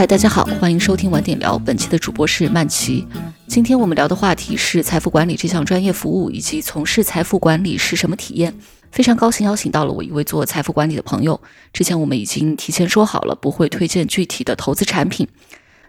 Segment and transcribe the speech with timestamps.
[0.00, 1.58] 嗨，大家好，欢迎收听晚点聊。
[1.58, 3.06] 本期的主播是曼奇。
[3.46, 8.54] 今天我们聊的话题是财富管理这项专业服务，以及从事财富管理是什么体验。
[8.90, 11.38] 非常高兴邀请到了我一位做财富管理的朋友。
[11.70, 15.28] 之前我们已经提前说好了，不会推荐具体的投资产品。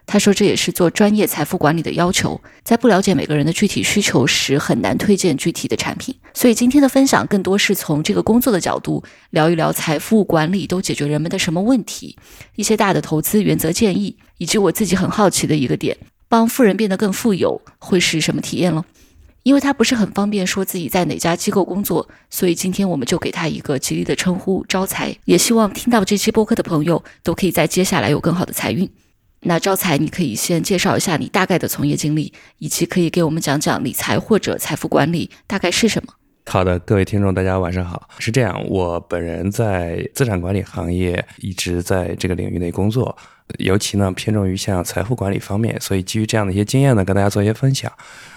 [0.04, 6.14] 他说这也是做专业财富管理的要求，在不了解每个人的具体需求时，很难推荐具体的产品。
[6.34, 12.16] 所以今天的分享更多是从这个工作的角度聊一聊财富管理都解决人们的什么问题，
[12.56, 15.96] 一些大的投资原则建议，以及我自己很好奇的一个点：
[16.28, 18.84] 帮富人变得更富有会是什么体验了？
[19.44, 25.16] 因为他不是很方便说自己在哪家机构工作，所以今天我们就给他一个吉利的称呼——招财。
[25.24, 28.88] 也希望听到这期播客的朋友都可以在接下来有更好的财运。
[29.44, 36.12] 那招财，你可以先介绍一下你大概的从业经历，以及可以给我们讲讲理财或者财富管理大概是什么。
[36.46, 38.08] 好的，各位听众，大家晚上好。
[38.20, 43.16] 是这样，我本人在资产管理行业一直在这个领域内工作，
[43.58, 47.90] 尤其呢偏重于像财富管理方面，所以基于这样的一些经验呢，跟大家做一些分享。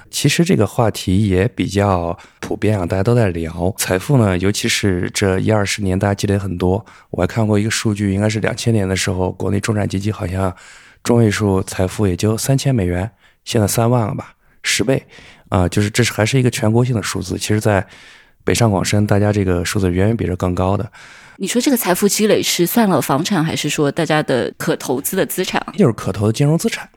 [0.10, 6.84] 其实这个话题也比较普遍啊，大家都在聊财富呢，尤其是这一二十年，大家积累很多。
[7.12, 10.52] 我还看过一个数据，应该是两千年的时候，国内中产阶级好像。
[11.06, 13.10] 中位数财富也就三千美元，
[13.46, 15.06] 现在三万了吧，十倍，
[15.50, 17.38] 啊，就是这是还是一个全国性的数字。
[17.38, 17.86] 其实，在
[18.44, 20.92] 北上广深，大家这个数字远远比这更高的。
[21.38, 25.64] 你说这个财富积累是算了房产，还是说大家的可投资的资产？
[25.78, 26.90] 就是可投的金融资产，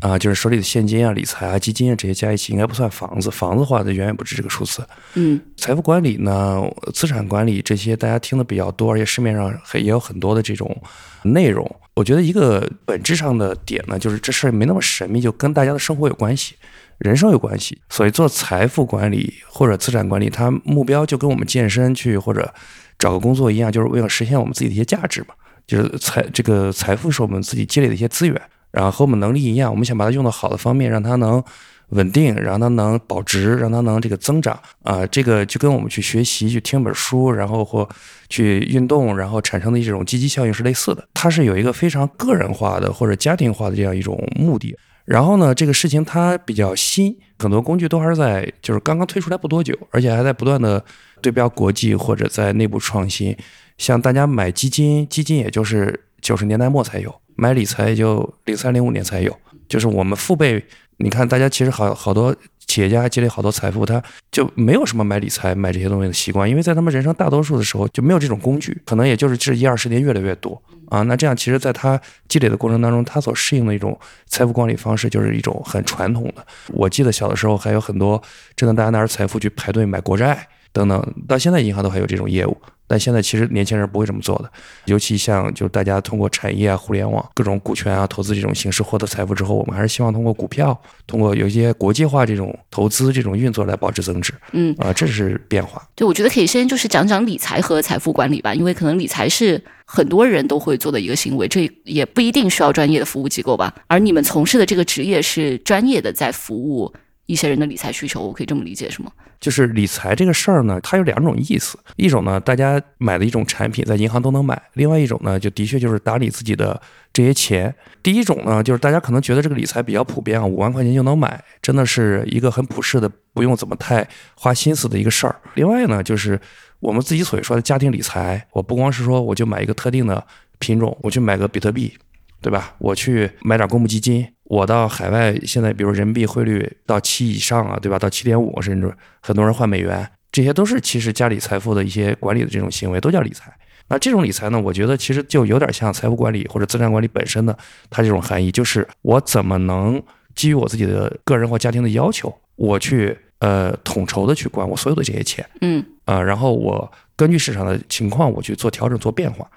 [0.00, 3.30] 啊，就是手里的现金啊、理财啊、基金啊这些加一起，应该不算房子。
[3.30, 4.86] 房子的话，它远远不止这个数字。
[5.14, 10.76] 嗯，财富管理呢，资产管理这些大家听的比较多，而且市面上也有很多的这种
[11.22, 11.68] 内容。
[11.94, 16.54] 我觉得一个本质上的点呢，就是这事儿没那么神秘，就跟大家的生活有关系，
[16.98, 17.78] 人生有关系。
[17.88, 22.52] 所以做财富管理或者资产管理，它目标就跟我们健身去或者
[22.98, 25.28] 找个工作一样，就是为了实现我们自己的一些价值嘛。
[25.66, 28.40] 就是财这个财富是我们自己积累的一些资源，
[28.76, 31.42] 然后和我们能力一样，我们想把它用到好的方面，让它能。
[31.90, 37.88] 稳定，让它能保值，让它能这个增长啊，这个就跟我们去学习、去听本书，然后或
[38.28, 41.08] 去运动，然后产生的这种积极效应是类似的。
[41.14, 44.76] 它是有一个非常个人化的或者家庭化的这样一种目的。
[45.04, 50.84] 然后呢，这个事情它比较新，很多工具都还是在就是刚刚推出来不多久，而且还在不断的
[51.22, 53.36] 对标国际或者在内部创新。
[53.78, 59.32] 像大家买基金，基金也就是九十年代末才有；买理财也就零三零五年才有，
[59.68, 60.60] 就是我们父辈。
[60.96, 62.34] 你看，大家其实好好多
[62.66, 71.02] 企业家还积累好多财富，他就没有什么买理财、买这些东西的习惯，因为在他们人生大多数的时候就没有这种工具，可能也就是这一二十年越来越多啊。
[71.02, 76.44] 那这样，其实在他积累的过程当中，他所适应的一种财富管理方式就是一种很传统的。
[76.68, 78.20] 我记得小的时候还有很多
[78.56, 82.54] 真的大家拿着财富去排队买国债等等，到现在银行都还有这种业务。
[82.88, 84.48] 但现在其实年轻人不会这么做的，
[84.84, 94.32] 尤其像就大家通过产业啊、互联网、各种股权啊、投资这种形式获得财富之后，我们还是希望通过股票、通过有一些国际化这种投资这种运作来保值增值。
[94.52, 95.82] 嗯啊，这是变化。
[95.96, 103.74] 对，我觉得可以先就是讲讲理财和财富管理吧，因为可能理财是很多人都会做的一个行为，这也不一定需要专业的服务机构吧。
[103.88, 106.94] 而你们从事的这个职业是专业的，在服务。
[107.26, 109.10] 一些人的理财需求，我可以这么理解，是吗？
[109.38, 111.78] 就是理财这个事儿呢，它有两种意思。
[111.96, 116.80] 一种呢，大家买的一种产品，在银行都能买；另外一种呢，就的确就是打理自己的
[117.12, 117.74] 这些钱。
[118.02, 125.36] 第一种呢，就是大家可能觉得这个理财比较普遍啊，五万块钱就能买，真的是一个很普适的，不用怎么太花心思的一个事儿。
[125.54, 126.40] 另外呢，就是
[126.80, 130.24] 我们自己所说的家庭理财，我不光是说我就买一个特定的
[130.58, 131.92] 品种，我去买个比特币。
[132.40, 132.74] 对吧？
[132.78, 137.98] 我去买点公募基金，我到海外，现在比如人民币汇率到七以上啊，对吧？
[137.98, 143.52] 到七点五，甚至很多人换美元，这些都是其实家里财富的一些管理的这种行为，都叫理财。
[143.88, 147.56] 那这种理财呢，我觉得其实就有点像财富管理或者资产管理本身的
[147.88, 150.02] 它这种含义，就是我怎么能
[150.34, 159.48] 基于我自己的个人或家庭的要求，我去呃统筹的去管我所有的这些钱，嗯啊，然后我根据市场的情况我去做调整做变化。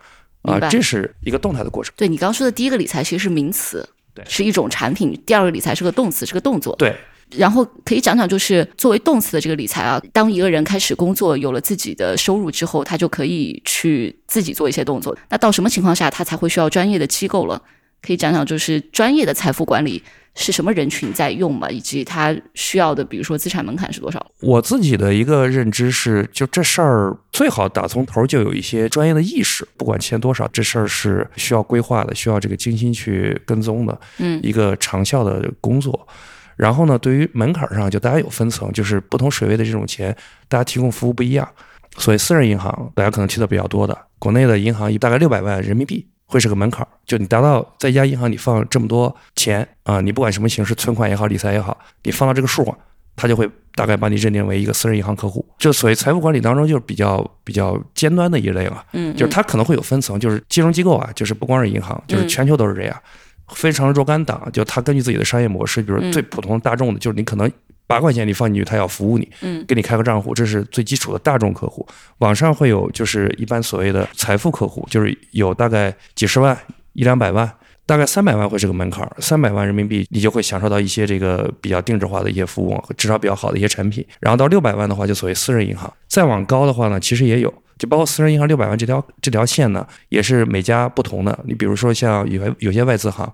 [0.44, 1.94] 啊，这是一个动态的过程。
[1.98, 6.76] 对你刚刚说的第一个理财其实是名词，对，是一种产品；第二个理财是个动词，是个动作。
[6.78, 6.96] 对。
[7.38, 15.16] 然后可以讲讲，就是作为动词的这个理财啊，当一个人开始工作，有了自己的收入之后，他就可以去自己做一些动作。
[15.30, 17.62] 那到什么情况下他才会需要专业的机构了？
[18.02, 20.02] 可以讲讲，就是专业的财富管理。
[20.36, 21.70] 是什么人群在用嘛？
[21.70, 24.26] 以及他需要的，比如说资产门槛是多少？
[24.42, 36.08] 我自己的一个认知是，就这事儿最好打从头就有一些专业的意识，不管签多少，这事儿是需要规划的，需要这个精心去跟踪的，嗯，一个长效的工作。
[36.56, 40.16] 然后呢，对于门槛上，就大家有分层，就是不同水位的这种钱，
[40.48, 41.48] 大家提供服务不一样。
[41.98, 46.08] 所以私人银行大家可能去的比较多的，国内的银行大概六百万人民币。
[46.32, 52.78] 会是个门槛儿，就你达到在一家银行你放这么多钱啊，你不管什么形式，存款也好，理财也好，你放到这个数啊，
[53.16, 55.44] 它就会大概把你认定为一个私人银行客户。
[55.58, 62.96] 就所谓财富管理当中就是比较比较尖端的一类了，嗯，就是它可能会有分层，就是金融机构啊，就是不光是银行，就是全球都是这样，
[63.48, 67.52] 非常若干档，就它根据自己的商业模式，比如最普通大众的，就是你可能。
[67.90, 71.84] 八块钱你放进去，他要服务你，嗯，给你开个账户，这是最基础的大众客户。
[72.20, 76.56] 网上会有就是一般所谓的财富客户，就是有大概几十万、
[76.94, 77.52] 一两百万，
[77.88, 79.12] 大概三百万会是个门槛儿。
[79.18, 84.06] 三百万人民币，你就会享受到一些这个比较定制化的一些服务，至少比较好的一些产品。
[84.20, 85.92] 然后到六百万的话，就所谓私人银行。
[86.08, 91.40] 再往高的话呢，其实也有，就包括私人银行六百万这条这条线呢，也是每家不同的。
[91.44, 93.34] 你比如说像有有些外资行，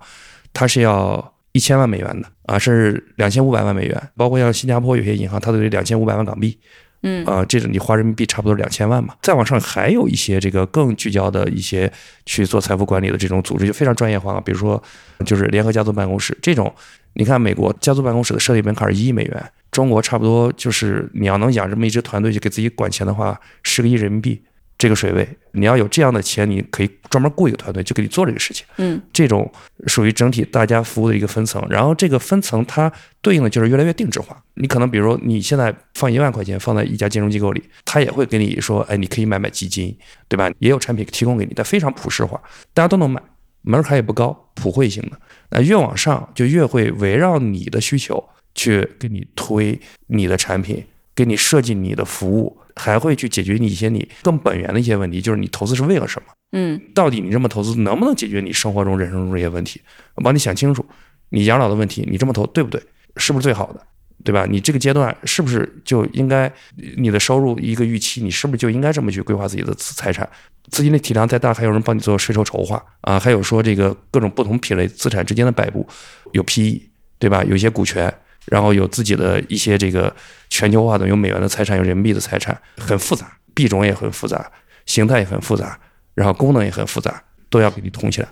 [0.54, 1.35] 它是要。
[1.56, 6.58] 一千万美元的啊，甚至两千五百万美元，包括像新加坡有些银行，它都得两千五百万港币，
[7.02, 9.14] 嗯啊，这种你花人民币差不多两千万嘛。
[9.22, 11.90] 再往上还有一些这个更聚焦的一些
[12.26, 14.40] 去做财富管理的这种组织，就非常专业化了。
[14.42, 14.82] 比如说，
[15.24, 16.70] 就是联合家族办公室这种，
[17.14, 24.42] 你看美国家族办公室的设立门槛一亿美元，中国差不多就是你要能养这么一支团队去给自己管钱的话，十个亿人民币。
[24.78, 28.66] 这个水位，你要有这样的钱，你可以专门雇一个团队就给你做这个事情。
[28.76, 29.50] 嗯，这种
[29.86, 32.92] 属于整体大家服务的一个分层，然后这个分层它
[33.22, 34.36] 对应的就是越来越定制化。
[34.54, 39.96] 你可能比如你现在放一万块钱放在一家金融机构里，他也会给你说，哎，你可以买买基金，
[40.28, 40.50] 对吧？
[40.58, 42.38] 也有产品提供给你，但非常普适化，
[42.74, 43.22] 大家都能买，
[43.62, 45.12] 门槛也不高，普惠型的。
[45.50, 48.22] 那越往上就越会围绕你的需求
[48.54, 50.84] 去给你推你的产品，
[51.14, 52.58] 给你设计你的服务。
[52.76, 56.28] 还会去解决你一些你更本源的一些问题，就是你投资是为了什么？
[56.52, 59.80] 嗯，到底你这么投资能不能解决你生活中、人生中这些问题？
[60.14, 60.84] 我帮你想清楚，
[61.30, 62.80] 你养老的问题，你这么投对不对？
[63.16, 63.80] 是不是最好的？
[64.24, 64.46] 对吧？
[64.48, 66.50] 你这个阶段是不是就应该
[66.96, 70.28] 你的收入一个预期，你是不是就应该这么去规划自己的财产？
[70.70, 73.18] 资金的体量再大，还有人帮你做税收筹划啊？
[73.20, 75.86] 还有说这个各种不同品类资产之间的摆布，
[76.32, 76.80] 有 PE
[77.18, 77.42] 对吧？
[77.44, 78.12] 有一些股权。
[78.46, 80.14] 然后有自己的一些这个
[80.48, 84.50] 全球化的，有美元的财产，有人民币的财产，很复杂，币种也很复杂，
[84.86, 85.78] 形态也很复杂，
[86.14, 88.28] 然后功能也很复杂，都要给你通起来，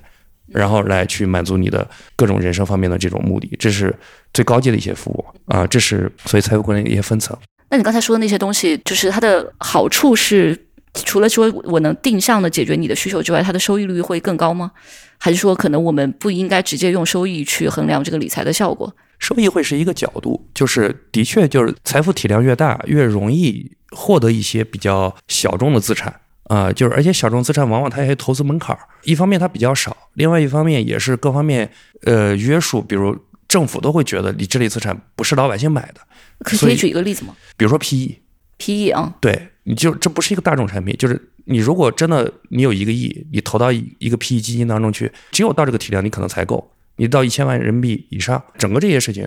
[0.48, 3.94] 然后来去满足你的各种人生方面的这种目的，这是
[4.32, 7.36] 最高阶的一些服务啊，这是所以财富管理的一些分层。
[7.70, 10.56] 那你刚才说的那些东西，就是它的好处是，
[10.92, 14.70] 除了说我能定向的解决你的需求之外，它的收益率会更高吗？
[15.18, 18.94] 还是说可能我们不应该直接用收益去衡量这个理财的效果？
[19.18, 31.70] 收益会是一个角度，就是的确就是财富体量越大，越容易获得一些比较小众的资产啊，就是而且小众资产往往它也有投资门槛儿，一方面它比较少，另外一方面也是各方面
[32.02, 33.16] 呃约束，比如
[33.48, 36.00] 政府都会觉得你这类资产不是老百姓买的，
[36.40, 37.34] 可以举一个例子吗？
[37.56, 46.70] 比如说 PE，PE 啊，对，你就这不是一个大众产品，就是你如果真的你有一个亿，你投到一一个 PE 基金当中去，只有到这个体量你可能才够。
[46.96, 49.26] 你到一千万人民币以上，整个这些事情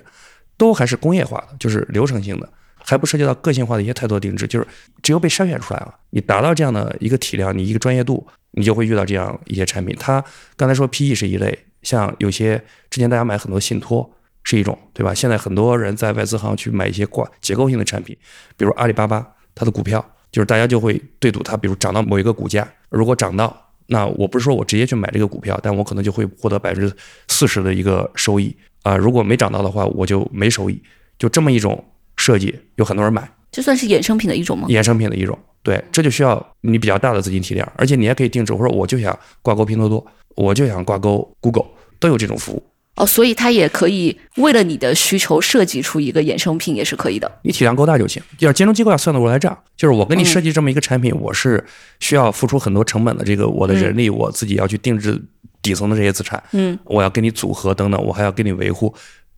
[0.56, 4.68] 都还是工业化的，就是流程性的，还不涉及到个性化的一些太多定制，就是
[5.02, 5.94] 只有被筛选出来了。
[6.12, 9.96] 你达到这样的一个体量，你一个专业度，你就会遇到这样一些产品。
[10.00, 10.24] 它
[10.56, 12.58] 刚才说 PE 是一类，像有些
[12.90, 14.10] 之前大家买很多信托
[14.44, 15.14] 是一种，对吧？
[15.14, 18.18] 现在很多人在外资行去买一些挂结构性的产品，
[18.56, 23.66] 比如阿里巴巴它的股票，就是大家就会对赌它，比如涨到某一个股价，如果涨到。
[23.88, 26.94] 那我不是说我直接去买这个股票，但我可能就会获得百分之
[27.28, 28.96] 四十的一个收益啊。
[28.96, 30.82] 如果没涨到的话，我就没收益。
[31.18, 31.84] 就这么一种
[32.18, 33.30] 设计，有很多人买。
[33.50, 34.68] 这算是衍生品的一种吗？
[34.70, 38.54] 衍生品的一种，对，这就需要你比较大的资金体量，而且你还可以定制。
[38.54, 41.66] 或者我就想挂钩拼多多，我就想挂钩 Google，
[42.00, 42.62] 都有这种服务。
[42.98, 47.32] 哦，所以它也可以为了你的需求设计出一个衍生品，也是可以的。
[47.44, 48.22] 你体量够大就行。
[48.40, 51.64] 要金融机构要算得过来账，就是我给你设计这么一个产品，我是
[52.00, 53.24] 需要付出很多成本的。
[53.24, 55.22] 这个我的人力，我自己要去定制
[55.62, 58.92] 底层的这些资产，嗯，我要给你组合等等，我还要给你维护，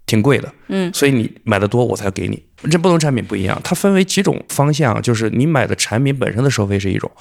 [0.05, 0.89] 挺贵的，嗯。
[0.93, 2.41] 所以你买的多，我才给你。
[2.71, 7.11] 这不同产品不一样，它分为几种方向，就是你买的产品本身的收费是一种。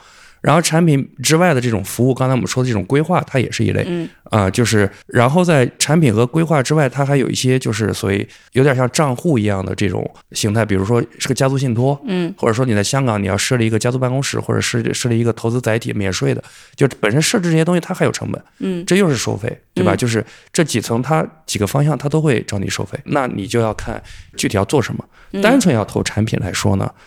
[0.40, 16.42] 然后产品之外的这种服务，刚才我们说的这种规划，它也是一类，嗯啊，就是然后在产品和规划之外，它还有一些就是所谓有点像账户一样的这种形态，比如说是个家族信托，嗯，或者说你在香港你要设立一个家族办公室，或者设设立一个投资载体免税的，
[16.76, 19.96] 就本身设置这些东西它还有成本，嗯，这又是收费，对吧？
[19.96, 24.02] 就是这几层它几个方向它都会找你收费，那你就要看
[24.36, 25.04] 具体要做什么。
[25.42, 26.90] 单纯要投产品来说呢。
[26.90, 27.02] 嗯，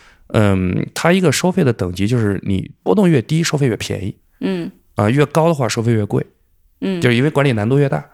[0.94, 4.16] 它一个收费的等级就是你波动越低，收费越便宜。
[4.40, 6.26] 嗯，啊，越高的话收费越贵。
[6.82, 8.06] 嗯，就是因为管理难度越大。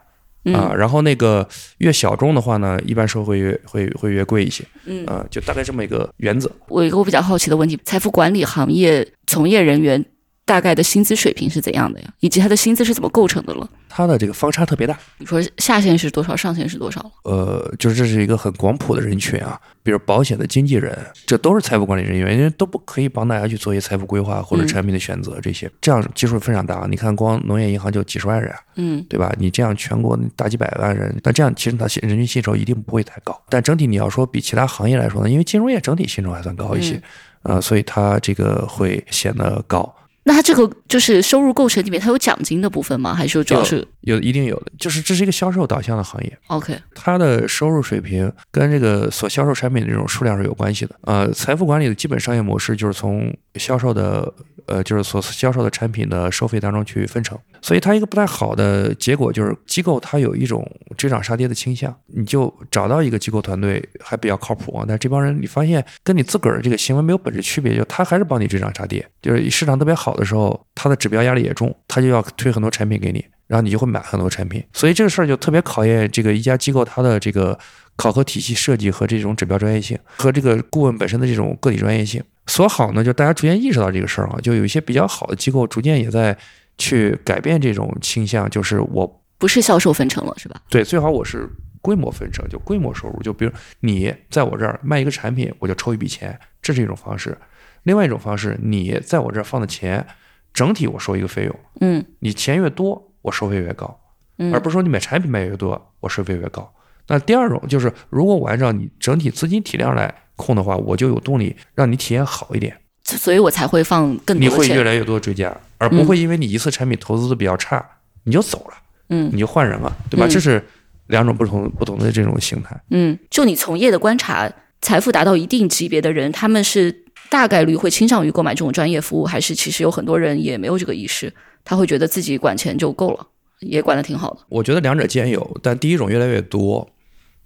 [0.54, 1.46] 啊，然后那个
[1.78, 4.64] 越小众的话呢，一般收费越会会越贵一些。
[4.86, 6.50] 嗯，啊，就大概这么一个原则。
[6.68, 10.02] 我有一个我比较好奇的问题：财富管理行业从业人员
[10.48, 12.08] 大概的薪资水平是怎样的呀？
[12.20, 13.68] 以及他的薪资是怎么构成的了？
[13.86, 14.98] 它的这个方差特别大。
[15.18, 17.04] 你说下限是多少，上限是多少？
[17.24, 26.86] 呃，就是这是一个很广谱的人群啊，比如保险的经纪人，这都是财富管理人员，因为都不可以帮大家去做一些财富规划或者产品的选择这些，这样基数非常大。
[26.88, 29.30] 你看，光农业银行就几十万人，嗯，对吧？
[29.38, 33.38] 你这样全国大几百万人，那这样其实他人均薪酬一定不会太高。
[33.50, 36.98] 但整体你要说比其他行业来说呢，因为金融业整体薪酬还算高一些，
[37.42, 39.94] 呃，所以它这个会显得高。
[40.28, 43.14] 那它这个就是收入构成里面，它有奖金的部分吗？
[43.14, 44.70] 还是说主要是有一定有的？
[44.78, 50.94] 就是这是一个销售导向的行业？OK，它的收入水平跟这个所销售产品的这种数量是有关系的。
[51.04, 54.30] 呃，财富管理的基本商业模式就是从销售的
[54.66, 57.38] 呃，就是所销售的产品的收费当中去分成。
[57.62, 61.96] 所以它一个不太好的结果就是机构它有一种追涨杀跌的倾向。
[62.08, 70.18] 你就找到一个机构团队还比较靠谱啊，但这帮人你发现跟你自个儿的这个行为没有本质区别，就他还是帮你追涨杀跌，就是市场特别好。
[70.18, 77.56] 的时候，它的指标压力也重，它就要推很多产品给你，然后你就会买很多产品，所以这个事儿就特别考验这个一家机构它的这个
[77.94, 82.20] 考核体系设计和这种指标专业性，和这个顾问本身的这种个体专业性。
[82.46, 86.36] 所好呢，就大家逐渐意识到这个事儿啊，就有一些比较好的机构逐渐也在
[86.78, 90.60] 去改变这种倾向，就是我不是销售分成了，是吧？
[90.70, 91.48] 对，最好我是
[91.82, 97.36] 规模分成，就规模收入，就比如你在我这儿卖一个产品，我就抽一笔钱，这是一种方式。
[97.84, 100.04] 另外一种方式，你在我这儿放的钱，
[100.52, 103.98] 整体我收一个费用，嗯，你钱越多，我收费越高，
[104.38, 106.72] 嗯，而不是说你买产品卖越多，我收费越高。
[107.06, 112.76] 那第二种就是，如果我按照你整体资金体量来控的话，我就有动力让你体验好一点，
[113.16, 114.40] 所以我才会放更多。
[114.40, 117.84] 你会越来越多追加，而不会因为你一次产品投资的比较差，
[118.24, 118.74] 你就走了，
[119.10, 120.26] 嗯，你就换人了，对吧？
[120.28, 120.62] 这是
[121.06, 122.78] 两种不同不同的这种形态。
[122.90, 127.04] 嗯，就你从业的观察，财富达到一定级别的人，他们是。
[127.30, 131.30] 大概率会倾向于购买这种专业服务，还是其实有很多人也没有这个意识，
[131.62, 133.26] 他会觉得自己管钱就够了，
[133.60, 134.38] 也管的挺好的。
[134.48, 136.88] 我觉得两者兼有，但第一种越来越多，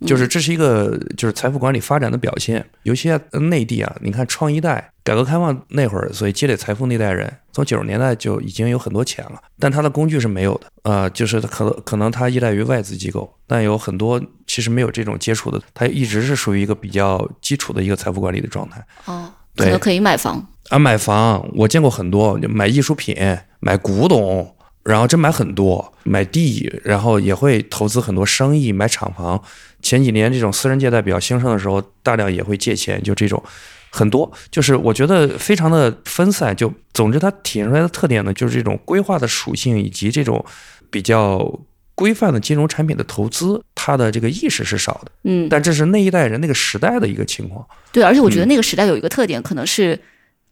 [0.06, 2.64] 就是这是一个就是财富管理发展的表现。
[2.82, 18.84] 尤其在内地啊，你看创一代改革开放那会儿，所以积累财富那代人，从九十年代就已经有很多钱了，但他的工具是没有的啊，就是可能可能他依赖于外资机构，但有很多其实没有这种接触的，他一直是属于一个比较基础的一个财富管理的状态。
[19.06, 19.30] 哦。
[19.54, 23.14] 可能可以买房啊，买房我见过很多，买艺术品、
[23.60, 29.42] 买古董，然后真买很多，买地，然后也会投资很多生意，买厂房。
[29.80, 33.42] 前几年这种私人借贷比较兴盛的时候，大量也会借钱，就这种
[33.90, 36.54] 很多，就是我觉得非常的分散。
[36.54, 40.44] 就总之，它体现出来的特点呢，就是这种规划的属性以及这种
[40.90, 41.60] 比较。
[41.94, 47.64] 规范的金融产品的投资，它的这个意识是少的，嗯，但这是那一代人那个时代的一个情况。
[47.92, 50.00] 对，而且我觉得那个时代有一个特点，可能是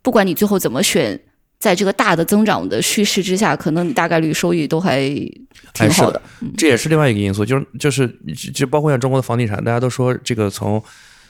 [0.02, 1.18] 不管你最后怎么选，
[1.60, 5.08] 在这个大的增长的叙事之下，可能你大概率收益都还
[5.72, 6.20] 挺好的。
[6.56, 8.08] 这也是另外一个因素，就是就是
[8.52, 10.82] 就包括像中国的房地产，大家都说这个从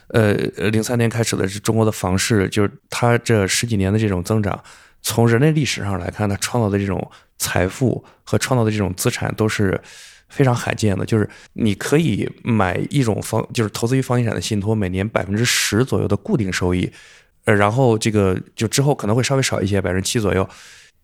[0.09, 0.33] 呃
[0.71, 4.59] 零三年开始的是中国的房市，就是它这十几年的这种增长，
[5.03, 9.79] 从人类历史上来看，它创造的这种财富和创造的这种资产都是。
[10.33, 16.89] 非常罕见的，就是你可以买一种房，就是投资于房地产的信托，每年百分之十左右的固定收益，
[17.45, 20.49] 呃，然后这个就之后可能会稍微少一些，百分之七左右，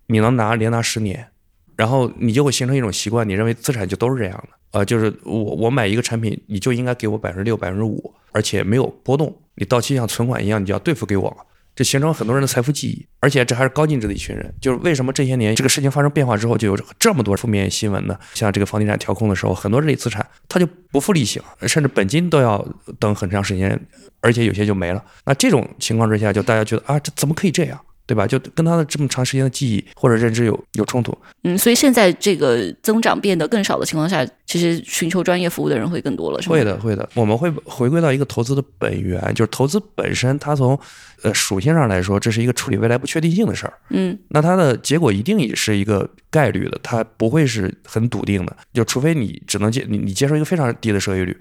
[0.06, 1.28] 你能拿连拿十年，
[1.76, 11.36] 然后你就会形成一种习惯，你认为资产就都是这样的，呃，就是我我买一个产品，你就应该给我百分之六、百分之五，而且没有波动，你到期像存款一样，你就要兑付给我了。
[11.76, 14.52] 这形成很多人的财富记忆，而且这还是高净值的一群人。
[14.62, 18.18] 就是为什么这些年这个事情发生变化之后，就有这么多负面新闻呢？
[18.32, 22.66] 像这个房地产调控的时候，很多这类资产它就不付利息了，甚至本金都要
[22.98, 23.78] 等很长时间，
[24.22, 25.04] 而且有些就没了。
[25.26, 27.78] 那这种情况之下，就大家觉得啊，这怎么可以这样？
[28.06, 28.26] 对吧？
[28.26, 31.16] 就跟他的这么长时间的记忆或者认知有有冲突。
[31.42, 36.52] 嗯，所以现在这个增长变得更少的情况下，其实寻求专业服务的人会更多了，是吗？
[36.54, 37.08] 会的，会的。
[37.14, 40.78] 我们会回归到一个投资的本源，就是投资本身，它从
[41.22, 43.72] 呃属性上来说，这是一个处理未来不确定性的事儿。
[43.90, 48.56] 嗯，那它的结果一定也是一个概率的，它不会是很笃定的。
[48.72, 51.32] 就除非你只能接你你接受一个非常低的收益率，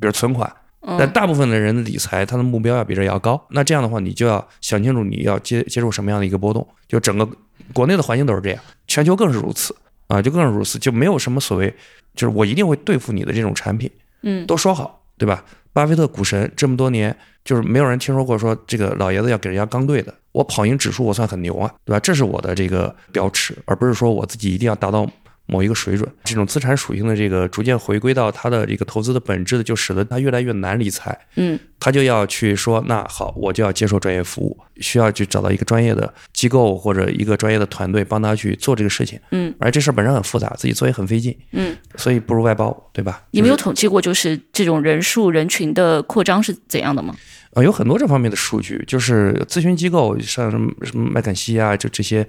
[0.00, 0.50] 比如存款。
[0.82, 3.40] 但大部分的人的理财，他的目标要比这要高。
[3.50, 6.66] 那这样的话，你就要想清楚你要接接受什么样的一个波动。
[6.86, 7.28] 就整个
[7.72, 9.74] 国内的环境都是这样，全球更是如此
[10.06, 11.74] 啊，就更是如此，就没有什么所谓，
[12.14, 13.90] 就是我一定会对付你的这种产品。
[14.22, 15.44] 嗯，都说好，对吧？
[15.72, 17.14] 巴菲特股神这么多年，
[17.44, 20.14] 就是没有人听说过说这个老爷子要给人家刚兑的。
[20.32, 22.00] 我跑赢指数，我算很牛啊，对吧？
[22.00, 25.06] 这是我的这个标尺，而不是说我自己一定要达到
[25.46, 31.16] 某一个水准，这种资产属性的这个逐渐回归到它的这个投资的本质的，就使得它越来越难理财。
[31.36, 39.18] 嗯，他就要去说，那好，我就要接受专业服务，需要去找到一个专业的机构或者一个专业的团队帮他去做这个事情。
[39.30, 41.36] 嗯，而这事儿本身很复杂，自己做也很费劲。
[41.52, 43.22] 嗯，所以不如外包，对吧？
[43.30, 47.14] 你们有统计过，就是这种人数人群的扩张是怎样的吗？
[47.52, 52.26] 呃，有很多这方面的数据，就是咨询机构，像什么什么麦肯锡啊，就这些，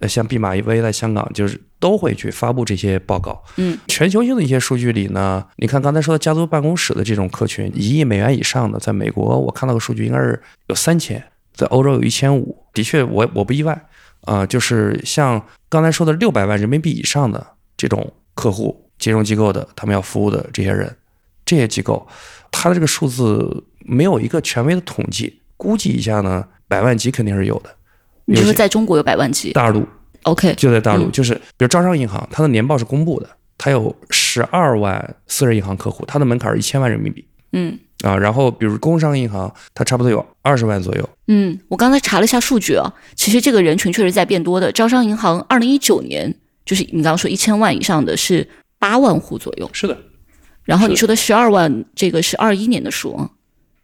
[0.00, 3.42] 呃，像毕马威在香港，就是都会去发布这些报告。
[3.56, 11.22] 嗯，全球性的一些数据里呢，你看刚才说的家族办公室的这种客群，一亿美元以上的，在美国我看到个数据应该是有三千，
[11.54, 12.64] 在欧洲有一千五。
[12.72, 13.86] 的确，我我不意外
[14.22, 17.46] 啊、就是像刚才说的六百万人民币以上的
[17.76, 20.96] 这种客户，金融机构的他们要服务的这些人，
[21.44, 22.08] 这些机构，
[22.50, 27.70] 它的这个数字没有一个权威的统计，估计一下呢，百万级肯定是有的。
[28.26, 29.86] 你就有些说在中国有百万级大陆
[30.22, 33.28] ，OK，就在大陆，嗯就是比如招商银行，它的年报是公布的，
[33.58, 38.16] 它有十二万私人银行客户，它的门槛是一千万人民币嗯啊。
[38.16, 41.08] 然后比如工商银行，它差不多有二十万左右。
[41.28, 44.72] 嗯，我刚才查了一下数据啊，其实这个人群确实在变多的。
[44.72, 49.96] 招商银行二零一九年就是你刚刚说一千万以上的是八万户左右，是的，
[50.64, 53.30] 然后你说的十二万，这个是二一年的数啊，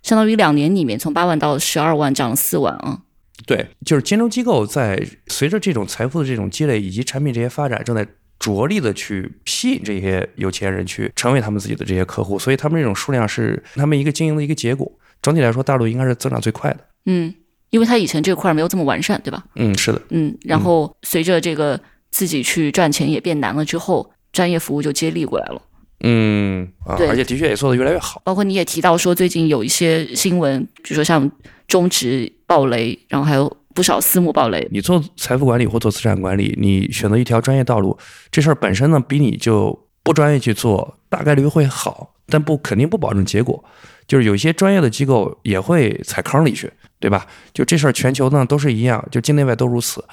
[0.02, 3.00] 相当于两年里面从八万到十二万涨了四万啊。
[3.46, 8.06] 对，就是金融机构在随着这种财富的这种积累以及产品这些发展，正在
[8.38, 14.90] 着力的去吸引这些有钱人去成为他们自己的这些客户，所以他们这种数量是他们一个经营的一个结果。
[15.22, 16.80] 整体来说，大陆应该是增长最快的。
[17.04, 17.34] 嗯，
[17.70, 19.44] 因为它以前这块儿没有这么完善，对吧？
[19.56, 21.78] 嗯，是的，嗯，然后随着这个
[22.10, 25.62] 自己去赚钱也变难了之后，专业服务就接力过来了。
[26.02, 28.22] 嗯啊，对而且的确也做得越来越好。
[28.24, 31.30] 包括你也提到说，最近有一些新闻，比如说像
[31.70, 34.68] 中植暴雷，然后还有不少私募暴雷。
[34.72, 37.96] 你做财富管理或做资产管理，你选择一条专业道路，
[38.32, 43.64] 这事儿本身呢，比你就不专业去做，大概率会好，但不肯定不保证结果。
[44.08, 47.24] 就是有些专业的机构也会踩坑里去，对吧？
[47.54, 50.04] 就这事儿，全球呢都是一样，就境内外都如此。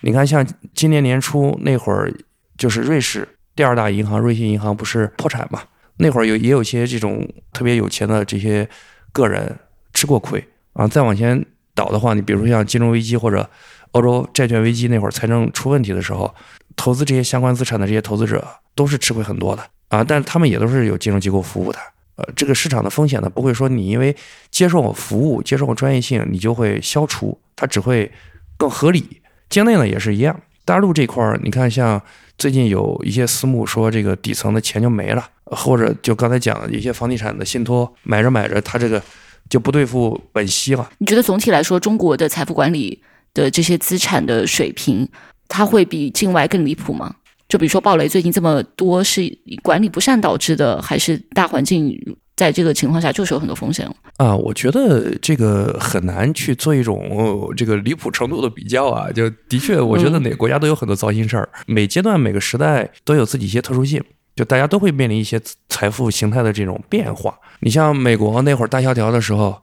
[0.00, 0.44] 你看，像
[0.74, 2.12] 今年年初那会儿，
[2.58, 5.62] 就是瑞士第二大银行瑞信银行不是破产嘛？
[5.98, 8.68] 那会儿有也有些这种特别有钱的这些
[9.12, 9.56] 个人
[9.92, 10.86] 吃过亏啊。
[10.86, 13.48] 再往前倒的话，你比如说像金融危机或者
[13.92, 16.32] 欧洲债券危机那会儿财政出问题的时候，
[16.76, 21.78] 投资这些相关资产的这些投资者都是吃亏很多的啊，但是他们也都是有金融机构服务的。
[22.16, 24.14] 呃，这个市场的风险呢，不会说你因为
[24.50, 28.08] 接受我服务、接受我专业性，你就会消除，它只会
[28.56, 29.20] 更合理。
[29.50, 32.00] 境内呢也是一样，大陆这块儿，你看像
[32.38, 39.02] 最近有一些私募说这个底层的钱就没了，或者就刚才讲的一些房地产的信托买着买着，它这个
[39.48, 40.90] 就不对付本息了。
[40.98, 43.02] 你觉得总体来说，中国的财富管理
[43.32, 45.08] 的这些资产的水平，
[45.48, 47.14] 它会比境外更离谱吗？
[47.48, 49.22] 就比如说暴雷最近这么多，是
[49.62, 51.94] 管理不善导致的，还是大环境
[52.34, 53.94] 在这个情况下就是有很多风险了？
[54.16, 59.12] 啊，我觉得这个很难去做一种、呃这个离谱程度的比较啊。
[59.12, 64.02] 就的确，我觉得哪个国家都有很多糟心事儿，每阶段每个时代都有自己一些特殊性，
[64.34, 67.38] 就大家都会面临一些财富形态的这种变化。
[67.60, 69.60] 你像美国那会儿大萧条的时候，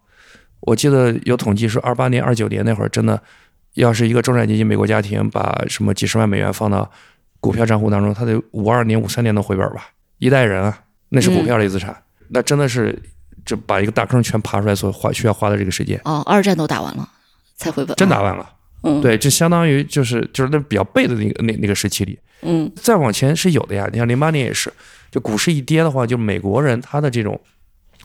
[0.62, 3.22] 我记得有统计说，二八年、二九年那会儿，真的
[3.74, 6.90] 要是一个中产阶级美国家庭把什么几十万美元放到
[7.40, 9.90] 股票账户当中，他得五二年、五三年能回本吧？
[10.20, 10.80] 一代人啊，
[11.10, 11.96] 那是股票类资产，
[12.30, 12.98] 那真的是
[13.46, 17.10] 就把一个大坑全爬出来所花需要花的这个时间，哦，二战都打完了
[17.56, 18.48] 才回本，真打完了。
[18.84, 23.88] 嗯，，对，就相当于就是就是那比较背的那个那那个时期里，嗯再往前是有的呀。
[23.92, 24.72] 你像零八年也是，
[25.10, 27.40] 就股市一跌的话，就美国人他的这种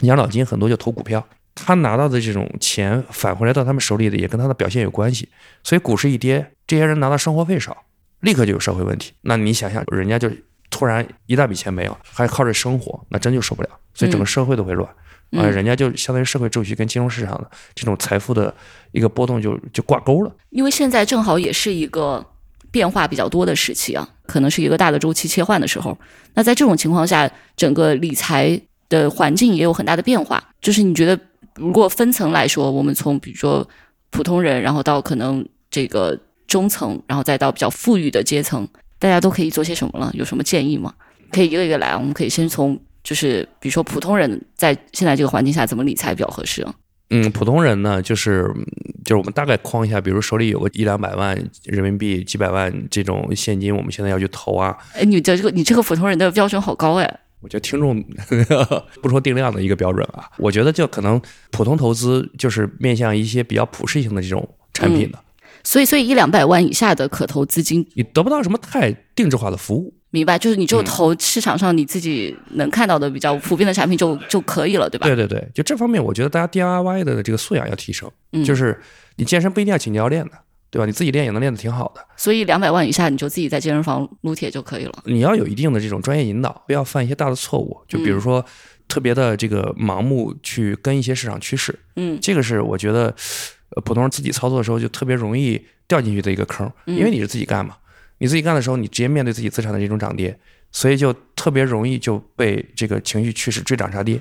[0.01, 5.29] 养老金很多就投股票，他拿到的这种钱返回来到他们手里的也跟他的表现有关系。
[5.63, 7.85] 所以股市一跌，这些人拿到生活费少，
[8.21, 9.13] 立刻就有社会问题。
[9.23, 10.31] 那你想想，人家就
[10.71, 13.71] 突然一大笔钱没有，还靠着生活，那真就受不了。
[13.95, 14.89] 所以整个社会都会乱。
[15.33, 18.55] 啊、嗯人家就相当于社会秩序跟金融市场的这种财富的
[18.93, 20.33] 一个波动就就挂钩了。
[20.51, 22.25] 因为现在正好也是一个
[22.71, 25.97] 变化比较多的时期啊，可能是一个大的周期切换的时候。
[26.35, 30.43] 那在这种情况下，整个理财的环境也有很大的变化。
[30.61, 31.19] 就是你觉得，
[31.55, 33.67] 如果分层来说，我们从比如说
[34.11, 38.67] 普通人，然后到可能这个中层，然后再到比较富裕的阶层，
[38.99, 40.11] 大家都可以做些什么了？
[40.15, 40.93] 有什么建议吗？
[41.33, 46.75] 可以一个一个来，我们可以先从就是比如说普通人在现在这个环境下怎么理财比较合适啊？
[47.11, 48.53] 嗯，普通人呢，就是
[49.05, 54.77] 就是我们大概框一下，比如手里有个一两百万人民币、几百万这种现金，我们现在要去投啊。
[54.95, 57.21] 哎，你的这个你这个普通人的标准好高哎。
[57.41, 58.03] 我觉得听众
[59.01, 61.21] 不说定量的一个标准啊，我觉得就可能
[61.53, 65.19] 普通投资就是面向一些比较普适性的这种产品的，
[65.63, 75.07] 所以，所以一两百万以下的可投资金，你得不到什么太定制化的服务，明白，就是你就投市场上你自己能看到的比较普遍的产品就就可以了，对吧？
[75.07, 78.11] 对对对，就这方面，我觉得大家 DIY 的这个素养要提升。
[78.33, 78.81] 嗯就是
[79.17, 80.33] 你健身不一定要请教练的，
[80.71, 80.87] 对吧？
[80.87, 82.01] 你自己练也能练得挺好的。
[82.17, 85.03] 所以两百万以下你就自己在健身房撸铁就可以了。
[85.05, 87.77] 你要有一定的这种专业引导，不要犯一些大的错误。
[87.89, 88.45] 就比如说，
[88.89, 93.15] 特别的这个盲目去跟一些市场趋势，嗯这个是我觉得，
[93.75, 97.77] 呃，普通人自己操作的时候就特别容易掉进去的一个坑，因为你是自己干嘛，
[98.19, 100.39] 你自己干的时候，你直接面对自己资产的这种涨跌，
[100.73, 104.21] 所以就特别容易就被这个情绪驱使追涨杀跌，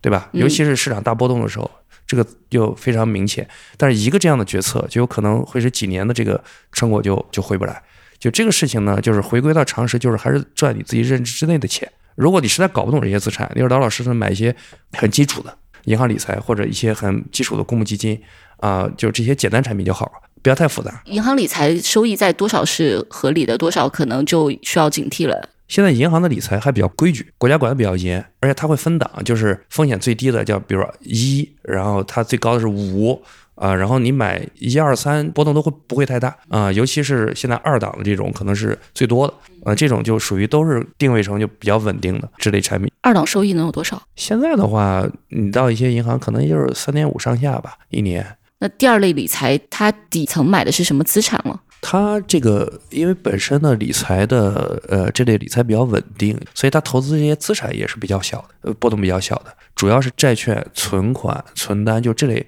[0.00, 0.28] 对吧？
[0.32, 1.70] 嗯尤其是市场大波动的时候，
[2.06, 3.48] 这个就非常明显。
[3.76, 7.82] 但是一个这样的决策，就有可能会使几年的这个成果就就回不来。
[8.18, 11.88] 就这个事情呢，就是回归到常识，就是还是赚你自己认知之内的钱。
[12.16, 14.54] 如果你实在搞不懂这些资产，你就老老实实买一些
[14.94, 18.20] 很基础的银行理财或者一些很基础的公募基金
[18.56, 21.02] 啊、就这些简单产品就好了，不要太复杂。
[21.06, 25.48] 银行理财收益在多少是合理的，多少可能就需要警惕了。
[25.68, 33.22] 现在银行的理财还比较规矩，国家管的比较严，而且它会分档，就是风险最低的叫比如说一，然后它最高的是五
[33.54, 42.90] 啊，然后你买一二三波动都会不会太大啊，尤其是现在二档的这种可能是最多的，啊，这种就属于都是定位成就比较稳定的这类产品。
[43.02, 44.02] 二档收益能有多少？
[44.16, 48.24] 现在的话，你到一些银行可能也就是三点五上下吧，一年。
[48.60, 51.60] 那第二类理财，它底层买的是什么资产了？
[51.80, 62.44] 它这个因为本身呢理财的呃这类理财比较稳定，所以它投资这些资产也是比较小的，呃波动比较小的，主要是债券、存款、存单，就这类，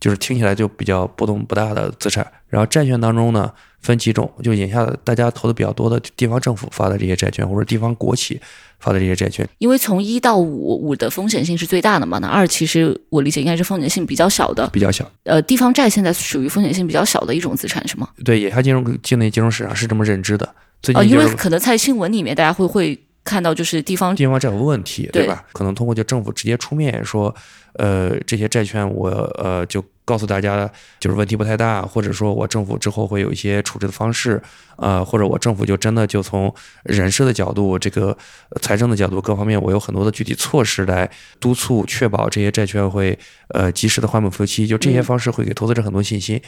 [0.00, 2.26] 就是听起来就比较波动不大的资产。
[2.48, 8.40] 然后债券当中呢分几种，就眼下大家投的比较多的地方政府发的这些债券，或者地方国企
[8.80, 14.68] 发的这些债券，因为从一到五，五的风险性是最大的嘛，那二其实我理解应该是风险性比较小的。
[14.72, 15.08] 比较小。
[15.24, 18.08] 呃，地方债现在属于风险性比较小的一种资产，是吗？
[18.24, 20.48] 对，眼下金融境内金融市场是这么认知的。
[20.82, 25.44] 最呃，近就是因为可能在新闻里面大家会会看到，就是地方地方债务问题，对对吧？
[25.52, 27.34] 可能通过就政府直接出面说，
[27.74, 34.42] 呃，这些债券我呃就告诉大家，就是问题不太大，或者说我政府之后会有一些处置的方式，
[34.78, 36.52] 呃，或者我政府就真的就从
[36.82, 38.16] 人事的角度、这个
[38.48, 43.16] 呃财政的角度各方面，我有很多的具体措施来督促、确保这些债券会
[43.48, 46.40] 呃及时的还本付息，就这些嗯方式会给投资者很多信心。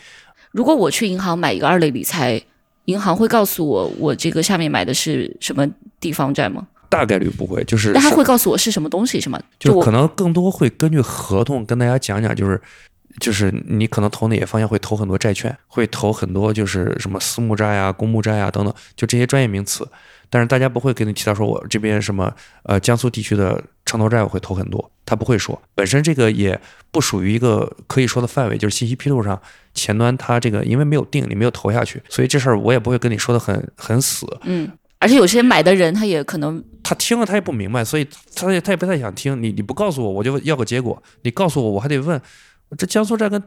[0.50, 2.42] 如果我去银行买一个二类理财，
[2.86, 5.66] 银行会告诉我我这个下面买的是什么
[6.00, 6.66] 地方债吗？
[6.88, 9.40] 大概率不会，就是但他会告诉我是什么东西，是吗？
[9.58, 12.60] 就可能更多会根据合同跟大家讲讲，就是
[13.18, 19.88] 就是你可能投哪些方向会投很多债券，会投很多就是什么私募债啊、公募债啊等等，就这些专业名词。
[20.28, 22.30] 但是大家不会给你提到说我这边什么
[22.64, 25.60] 呃江苏地区的城投债我会投很多，他不会说。
[25.74, 26.58] 本身这个也
[26.90, 29.40] 不属于一个可以说的范围，就是信息披露上
[29.74, 34.26] 前端它这个因为没有定，你没有投下去，所以这事儿我也不会跟你说的很很死。
[34.44, 39.42] 嗯，而且有些买的人他也可能他听了他也不明白，所以他也他也不太想听。
[39.42, 42.20] 你你不告诉我，我就要个结果；你告诉我，我还得问，
[42.76, 43.42] 这江苏站跟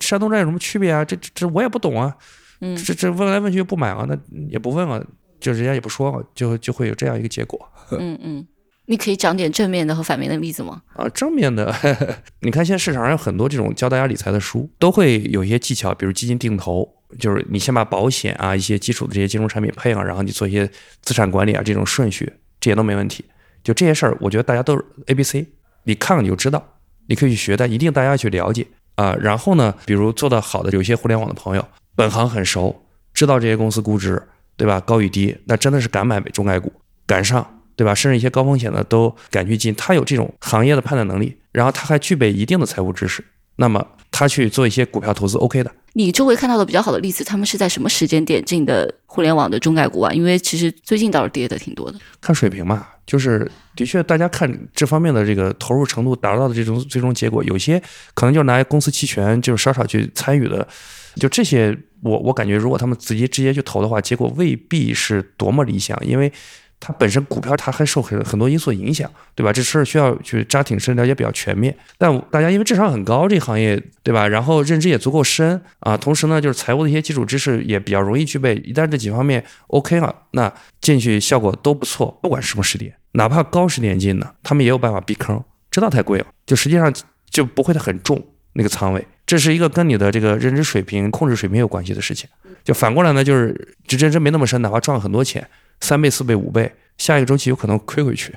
[0.00, 1.04] 山东站有什么区别啊？
[1.04, 2.16] 这这这我也不懂啊。
[2.62, 4.16] 嗯这这问来问去不买啊，那
[4.48, 4.98] 也不问啊，
[5.38, 7.60] 就人家也不说啊，就就会有这样一个结果
[7.90, 8.46] 嗯嗯，
[8.86, 10.82] 你可以讲点正面的和反面的例子吗？
[10.94, 11.08] 啊。
[11.08, 11.74] 正面的，
[12.40, 20.70] 你看现在市场上有很多这种教大家理财的书，都会有一些技巧，比如基金定投，就是你先把保险啊一些基础的这些金融产品配上，然后你做一些
[21.02, 23.24] 资产管理啊这种顺序，这些都没问题。
[23.64, 25.46] 就这些事儿，我觉得大家都是 A、B、C，
[25.84, 29.16] 你看了你就知道，你可以去学，但一定大家要去了解啊。
[29.20, 34.22] 然后呢，比如做得好的有些互联网的朋友，本行很熟，知道这些公司估值
[34.56, 36.72] 对吧高与低，那真的是敢买中概股，
[37.04, 37.94] 敢上对吧？
[37.94, 43.22] 甚至一些高风险的都敢去进，他有这种行业的判断能力，然后他还具备一定的财务知识，
[43.56, 45.70] 那么他去做一些股票投资 OK 的。
[45.92, 50.12] 你周围看到的比较好的例子，他们是在什么时间点进的互联网的中概股啊？
[50.12, 51.98] 因为其实最近倒是跌的挺多的。
[52.20, 60.68] 看水平嘛，就是的确，大家看这方面的这个投入程度达到的这种最终结果，有些可能就是拿公司期权，就是少少去参与的，
[61.14, 66.30] 就这些，我我感觉如果他们直接直接去投的话，结果未必是多么理想，因为
[66.78, 69.52] 它本身股票它还受很很多因素影响，对吧？
[69.52, 71.74] 这事儿需要去扎挺深，了解比较全面。
[71.98, 74.28] 但大家因为智商很高，这行业对吧？
[74.28, 78.54] 然后认知也足够深啊，同时呢，就是财务的一些基础知识也比较容易具备。
[78.56, 86.92] 一旦这几方面 OK 了，那进去效果都不错，不管什么时点，哪怕高时点进呢，他们也有办法避坑，知道太贵了，就实际上
[87.30, 89.06] 就不会很重那个仓位。
[89.26, 92.28] 这是一个跟你的这个认知水平、控制水平有关系的事情。
[92.62, 95.44] 就反过来呢，就是这认知没那么深，哪怕赚了很多钱，
[95.80, 98.34] 三倍、四倍、五倍，下一个周期有可能亏回去，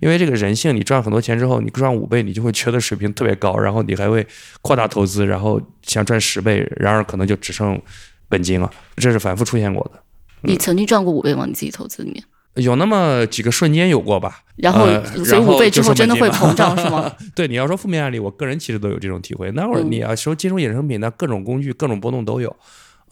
[0.00, 4.26] 因为这个人性，你赚很多钱之后，你赚五倍，你就会觉得水平特别高，然后你还会
[4.62, 7.80] 扩大投资，然后想赚十倍，然而可能就只剩
[8.28, 10.00] 本金了，这是反复出现过的。
[10.42, 11.46] 你曾经赚过五倍吗？
[11.46, 12.22] 你自己投资里面？
[12.56, 14.42] 有那么几个瞬间有过吧。
[14.54, 17.10] 然后，呃所以五倍之后真的会膨胀是吗？
[17.34, 19.50] 对，你要说负面案例，我个人其实都有这种体会。
[19.52, 22.54] 那会儿嗯你要说金融衍生品，那各种工具、各种波动都有，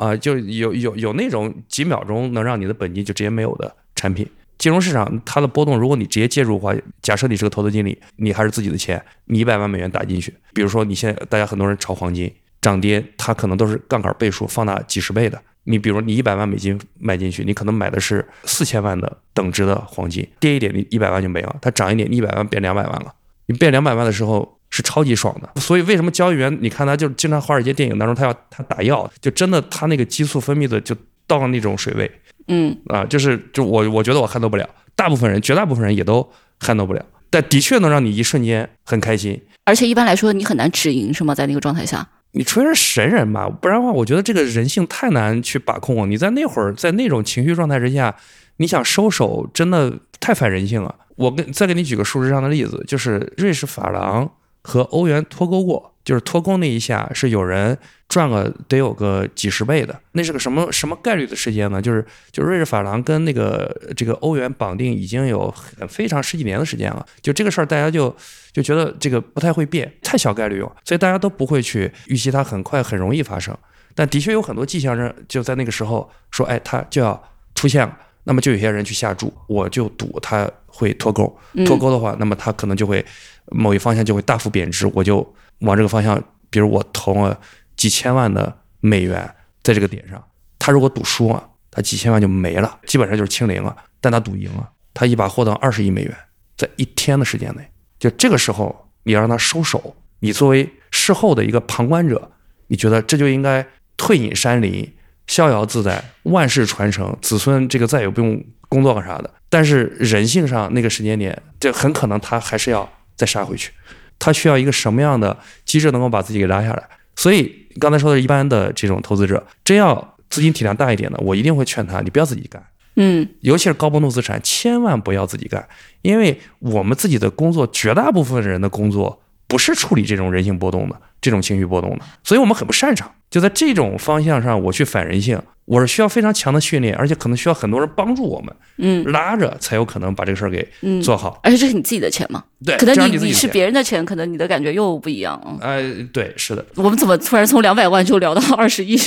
[0.02, 4.28] 啊、就有有有那种几秒钟能让你的本金就直接没有的产品。
[4.58, 15.40] 金融市场它的波动，如果你直接介入的话，假设你是个投资经理，你还是自己的钱，你一百万美元打进去，比如说你现在大家很多人炒黄金涨跌，它可能都是杠杆倍数放大几十倍的。
[15.64, 23.14] 你比如你一百万美金买进去，你可能买的是四千万的等值的黄金，跌一点你一百万就没了，它涨一点，你一百万变两百万了。
[23.46, 25.60] 你变两百万的时候是超级爽的。
[25.60, 30.96] 所以为什么交易员，你看他就经常华尔街电影当中，他要他打药，就真的他那个激素分泌的就
[31.28, 32.10] 到了那种水位
[32.48, 39.40] 嗯，啊，就是就我我觉得我撼动不了，大部分人绝大部分人也都撼动不了，但的确能让你一瞬间很开心。
[39.64, 41.32] 而且一般来说你很难止盈是吗？
[41.34, 46.06] 在那个状态下，你除非是神人吧，不然的话，我觉得这个人性太难去把控了。
[46.06, 48.12] 你在那会儿，在那种情绪状态之下，
[48.56, 50.92] 你想收手，真的太反人性了。
[51.14, 54.28] 我跟再给你举个数值上的例子，就是瑞士法郎
[54.62, 57.76] 和欧元脱钩过，就是脱钩那一下是有人
[58.08, 61.80] 赚了得有个几十倍的，那是个什么什么概率的事件呢？
[61.80, 68.14] 就是就瑞士法郎跟那个这个欧元绑定已经有很非常十几年的时间了，就这个事儿大家就
[68.52, 73.56] 就觉得这个不太会变，太小概率了，所以大家都不会去预期它很快很容易发生。
[73.94, 77.20] 但的确有很多迹象是就在那个时候说，哎，它就要
[77.54, 77.96] 出现了。
[78.24, 83.04] 那么就有些人去下注，我就赌它会脱钩，脱钩的话，那么它可能就会
[83.50, 87.38] 某一方向就会大幅贬值，我就往这个方向，比如我投了
[87.76, 90.22] 几千万的美元在这个点上，
[90.58, 93.76] 他如果赌输了，他几千万就没了，基本上就是清零了。
[94.00, 96.16] 但他赌赢了，他一把获得二十亿美元，
[96.56, 102.32] 在一天的时间内，就这个时候你要让他收手，你作为事后的一个旁观者，
[102.66, 103.64] 你觉得这就应该
[103.96, 104.92] 退隐山林，
[105.28, 109.30] 逍遥自在，万世传承，子孙这个再也不用工作干啥的。
[109.48, 112.90] 但是人性上那个时间点，这很可能他还是要
[113.22, 113.70] 再杀回去，
[114.18, 116.82] 他需要一个什么样的机制能够把自己给拉下来？
[117.14, 122.60] 所以刚才说的一般的这种投资者，真要资金体量大一点的，我一定会劝他，你不要自己干。
[122.96, 125.64] 嗯尤其是高波动资产，千万不要自己干，
[126.02, 133.08] 因为我们自己的工作，绝大部分人的工作不是处理这种人性波动的、这种情绪波动的，所以我们很不擅长。
[133.32, 141.40] 就在这种方向上，我去反人性，我是需要非常强的训练，而且可能需要很多人帮助我们，嗯拉着才有可能把这个事儿给嗯，做好。
[141.42, 145.56] 而且这是你自己的钱嘛，对，可能你你是别人的钱，可能你的感觉又不一样啊。
[145.62, 149.00] 哎，对，是的，我们怎么突然从两百万就聊到二十亿？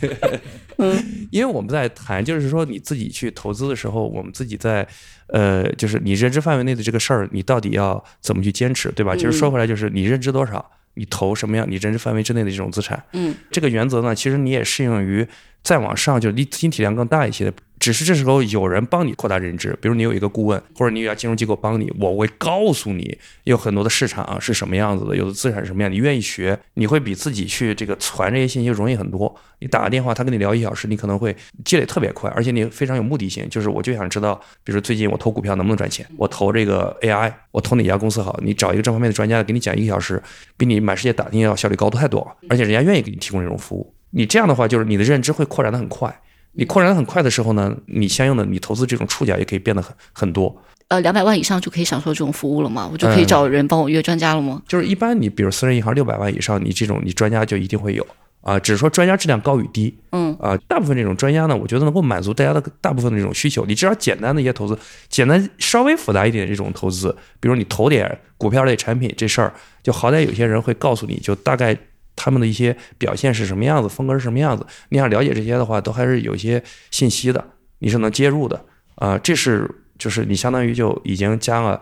[0.78, 4.86] 嗯因为我们在谈，就是说你自己去投资的时候，我们自己在，
[5.28, 9.14] 呃，就是你认知范围内的这个事儿，你到底要怎么去坚持，对吧？
[9.14, 15.26] 其实说回来，就是你认知多少，你投什么样，你认知范围之内的这种资产，嗯，这个原则呢，其实你也适用于
[15.62, 17.52] 再往上，就是离资金体量更大一些的。
[17.82, 29.34] 只是这时候有人帮你扩大认知，比如你有一个顾问，或者你有家金融机构帮你，我会告诉你有很多的市场是什么样子的，有的资产是什么样，你愿意学，你会比自己去这个传这些信息容易很多。
[29.58, 40.22] 你打个电话，他跟你聊一小时，你可能会积累特别快，而且你非常有目的性，就是我就想知道，比如最近我投股票能不能赚钱，我投这个 AI，我投哪家公司好，你找一个这方面的专家给你讲一个小时，
[40.56, 43.92] 比你满世界打听要效率高太多了，而且人家愿意给你提供这种服务。
[44.10, 46.16] 你这样的话，就是你的认知会扩展的很快。
[46.52, 50.54] 你扩展的很快的时候呢，你相应的你投资这种触角也可以变得很很多。
[50.88, 52.88] 呃，两百万以上就可以享受这种服务了吗？
[52.92, 54.60] 我就可以嗯找人帮我约专家了吗？
[54.68, 58.06] 就是一般你比如私人银行六百万以上，你这种你专家就一定会有
[58.42, 59.96] 啊，只是说专家质量高与低。
[60.10, 63.64] 嗯啊，大部分这种专家呢，我觉得能够满足大家的大部分的这种需求。
[63.64, 71.74] 你只要简单的一些投资，简单稍微复杂一点这种投资，比如你投点股票类产品这事儿，就好歹有些人会告诉你就大概
[72.16, 74.66] 他们的一些表现是什么样子，风格是什么样子。
[74.90, 77.44] 你想了解这些的话，都还是有一些信息的，
[77.78, 78.64] 你是能接入的
[78.96, 79.18] 啊。
[79.18, 81.80] 这是就是你相当于就已经加了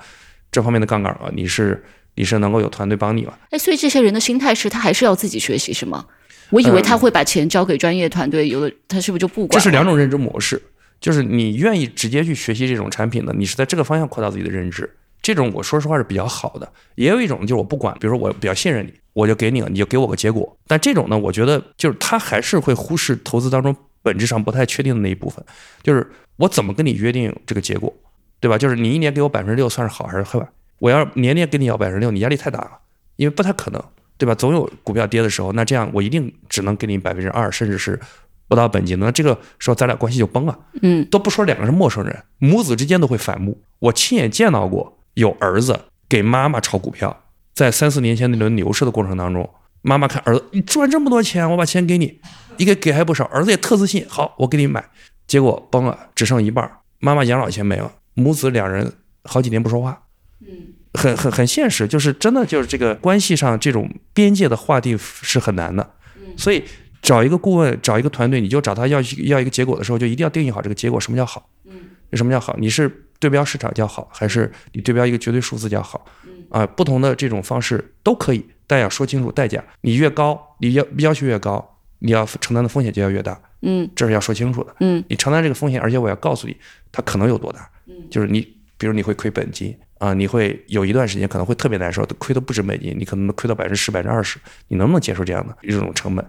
[0.50, 3.38] 这方面的杠杆了，你是你是能够有团队帮你了。
[3.50, 6.06] 哎，所以这些人的心态是他还是要自己学习是吗？
[6.50, 9.50] 我以为他会把钱交给专业团队，有的他是不是就不管？
[9.50, 10.60] 这是两种认知模式，
[11.00, 14.90] 就是你愿意直接去学习这种产品的，你是在这个方向扩大自己的认知。
[15.22, 20.56] 这种我说实话是比较好的，也有一种就是我不管，比如说我比较信任你，我就给你了，你就给我个结果。
[20.66, 25.44] 但这种呢，我觉得就是他还是会忽视投资当中本质上不太确定的那一部分，
[25.82, 27.94] 就是我怎么跟你约定这个结果，
[28.40, 28.56] 对吧？
[28.56, 30.46] 就是你一年给我百分之六算是好还是坏？
[30.78, 32.70] 我要年年跟你要百分之六，你压力太大了，
[33.16, 33.82] 因为不太可能，
[34.16, 34.34] 对吧？
[34.34, 38.00] 总有股票跌的时候，那这样我一定只能给你百分之二，甚至是
[38.48, 40.58] 不到本金的，那这个时候咱俩关系就崩了。
[40.80, 43.60] 嗯都不说两个是陌生人，母子之间都会反目。
[43.78, 45.78] 我亲眼见到过有儿子
[46.08, 49.48] 给妈妈炒股票，在三四年前那轮牛市的过程当中，
[49.82, 52.20] 妈妈看儿子你赚这么多钱，我把钱给你，
[52.56, 54.82] 一个给还不少，儿子也特自信，好，我给你买，
[55.26, 58.90] 结果崩了，只剩一半，妈妈养老钱没了，母子两人
[59.24, 60.02] 好几年不说话，
[60.40, 66.64] 嗯，很很很现实，就是真的就是这个关系上这种边界的划定是很难的，嗯，所以
[67.02, 71.74] 找一个顾问，找一个团队，你就找他要要一个结果的时候，就一定要定义好这个结果，什么叫好，嗯，
[72.14, 72.56] 什么叫好？
[72.58, 76.04] 你是对标市场较好，还是你对标一个绝对数字较好？
[76.24, 83.40] 嗯，啊，不同的这种方式都可以，但要说清楚代价，你越高，你要要求越高，你要承担的风险就要越大。
[83.62, 84.74] 嗯，这是要说清楚的。
[84.80, 86.56] 嗯，你承担这个风险，而且我要告诉你，
[86.90, 87.70] 它可能有多大。
[87.86, 88.40] 嗯，就是你，
[88.78, 96.24] 比如你会亏本金啊，你会有一段时间可能会特别难受，亏的不止本金，你可能亏到百分之十、百分之二十，你能不能接受这样的一种成本？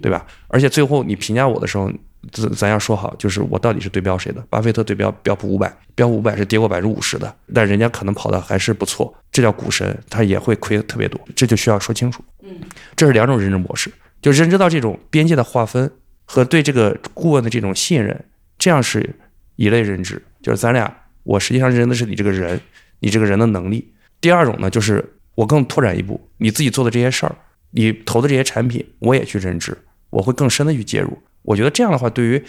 [0.00, 0.26] 对吧？
[0.48, 1.90] 而且最后你评价我的时候，
[2.32, 4.44] 咱咱要说好，就是我到底是对标谁的？
[4.50, 12.22] 巴菲特对标标普五百，标普五百是跌过百分之五十的，但人家可能跑的还是不错，这叫股神，他也会亏特别多，这就需要说清楚。
[12.42, 12.60] 嗯，
[12.96, 15.90] 这是两种认知模式，就认知到这种边界的划分。
[16.26, 18.18] 和对这个顾问的这种信任，
[18.56, 19.14] 这样是
[19.56, 20.90] 一类认知，就是咱俩，
[21.22, 22.58] 我实际上认的是你这个人，
[23.00, 23.92] 你这个人的能力。
[24.22, 27.36] 第二种呢，就是我更拓展一步，你自己做的这些事儿，
[27.72, 29.76] 你投的这些产品，我也去认知，
[30.08, 31.18] 我会更深的去介入。
[31.44, 32.42] 我觉得这样的话，对于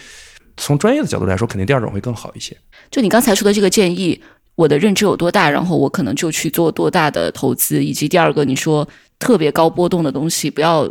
[0.56, 2.56] 从专业的角度来说，肯定第二种会更好一些。
[2.90, 4.20] 就你刚才说的这个建议，
[4.54, 10.90] 我的认知有多大，然后我可能就去做多大的投资，以及第二个你说特别高波动的东西，不要。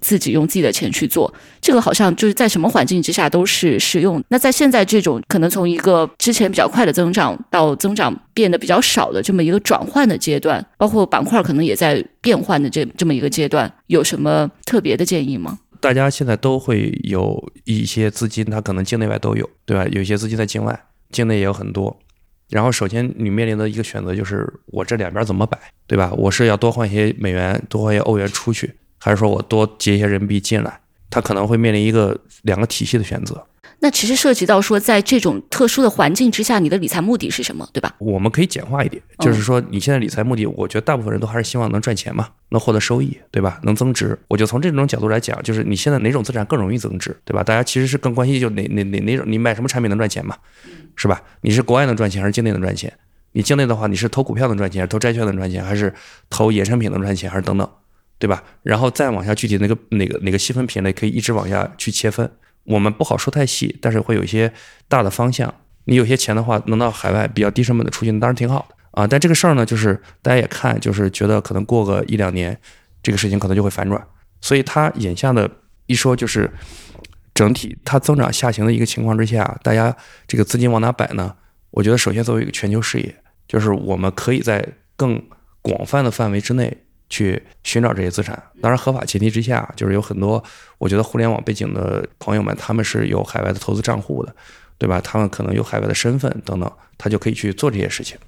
[0.00, 4.22] 自己用自己的钱去做，这个好像就是在什么环境之下都是适用。
[4.28, 15.58] 那在现在这种可能从一个之前比较快的增长到增长变得比较少的这么一个转换的阶段，包括板块可能也在变换的这这么一个阶段，有什么特别的建议吗？
[15.80, 19.86] 大家现在都会有一些资金，它可能境内外都有，对吧？
[19.90, 21.98] 有一些资金在境外，境内也有很多。
[22.50, 26.12] 然后首先你面临的一个选择就是我这两边怎么摆，对吧？
[26.16, 28.74] 我是要多换些美元，多换些欧元出去。
[29.00, 33.44] 还是说我多结一些人民币进来，他可能会面临一个两个体系的选择。
[33.80, 37.94] 那其实涉及到说，在这种特殊的环境之下，你的理财目的是什么，对吧？
[37.98, 43.60] 我们可以简化一点，就是说你现在理财目的，我觉得大部分人都还是希望能赚钱嘛，能获得收益，对吧？
[43.62, 44.18] 能增值。
[44.26, 47.44] 我就从这种角度来讲，就是你现在哪种资产更容易增值，对吧？
[47.44, 50.36] 大家其实是更关心就哪哪哪哪种，你买什么产品能赚钱嘛，
[50.96, 51.22] 是吧？
[51.42, 52.92] 你是国外能赚钱还是境内能赚钱？
[53.30, 55.94] 你境内的话，你是投股票能赚钱，还是投债券能赚钱，还是
[56.28, 57.70] 投衍生品能赚钱，还是等等？
[58.18, 58.42] 对吧？
[58.62, 62.30] 然后再往下，具体那个哪个哪个细分品类可以一直往下去切分。
[62.64, 64.52] 我们不好说太细，但是会有一些
[64.88, 65.54] 大的方向。
[65.84, 69.06] 你有些钱的话，能到海外比较低成本的出境，当然挺好的啊。
[69.06, 72.58] 但这个事儿呢，就是大家也看，就是觉得可能过个一两年，
[73.02, 74.06] 这个事情可能就会反转。
[74.40, 75.50] 所以它眼下的
[75.86, 76.50] 一说，就是
[77.32, 81.34] 整体它增长下行的一个情况之下，大家这个资金往哪摆呢？
[81.70, 83.14] 我觉得首先作为一个全球视野，
[83.46, 85.22] 就是我们可以在更
[85.62, 86.76] 广泛的范围之内。
[87.08, 90.42] 去寻找这些资产，当然合法前提之下，就是有很多
[90.78, 94.34] 我觉得互联网背景的朋友们，他们是有海外的投资账户的，
[94.76, 95.00] 对吧？
[95.00, 98.18] 他们可能有海外的身份等等，他就可以去做这些事情。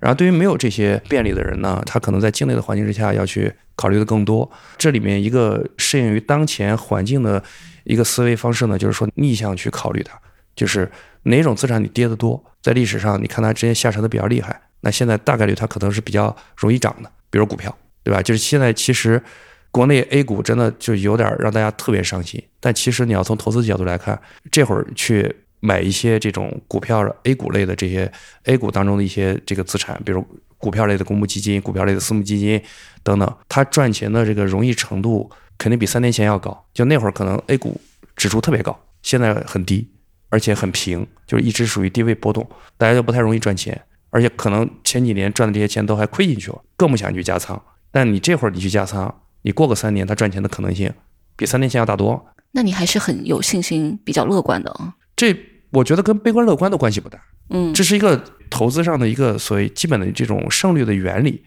[0.00, 4.50] 然后对于没有这些便利的人呢，他可能在境内的环境之下要去考虑的更多。
[4.78, 7.42] 这里面一个适应于当前环境的
[7.84, 10.18] 一个思维方式呢，就是说逆向去考虑它，
[10.56, 10.90] 就是
[11.24, 17.76] 哪种资产你跌得多，在历史上你看它之前下沉的比较厉害，那现在大概率它可能是比较容易涨的，比如股票。
[18.02, 18.22] 对吧？
[18.22, 19.22] 就是现在，其实
[19.70, 22.42] 国内 A 股真的就有点让大家特别伤心。
[22.58, 28.10] 但其实你要从投资角度来看，这会儿去买一些这种股票的 A 股类的这些
[28.44, 30.24] A 股当中的一些这个资产，比如
[30.58, 32.60] 股票类的公募基金、股票类的私募基金
[33.02, 36.66] 等等，它赚钱的这个容易程度肯定比三年前要高。
[36.74, 37.80] 就那会儿可能 A 股
[38.16, 39.88] 指数特别高，现在很低，
[40.28, 47.62] 而且很平，就是一直属于低位波动，大家就不太容易赚钱，而且可能前几年赚的这些钱都还亏进去了，更不想去加仓。
[47.90, 50.92] 但你这会儿你去加仓，你过个三年，它赚钱的可能性
[51.36, 52.26] 比三年前要大多。
[52.52, 54.94] 那你还是很有信心、比较乐观的啊。
[55.16, 55.34] 这
[55.70, 57.18] 我觉得跟悲观乐观的关系不大。
[57.50, 61.42] 嗯，这是一个投资上的一个所谓基本的这种胜率的原理，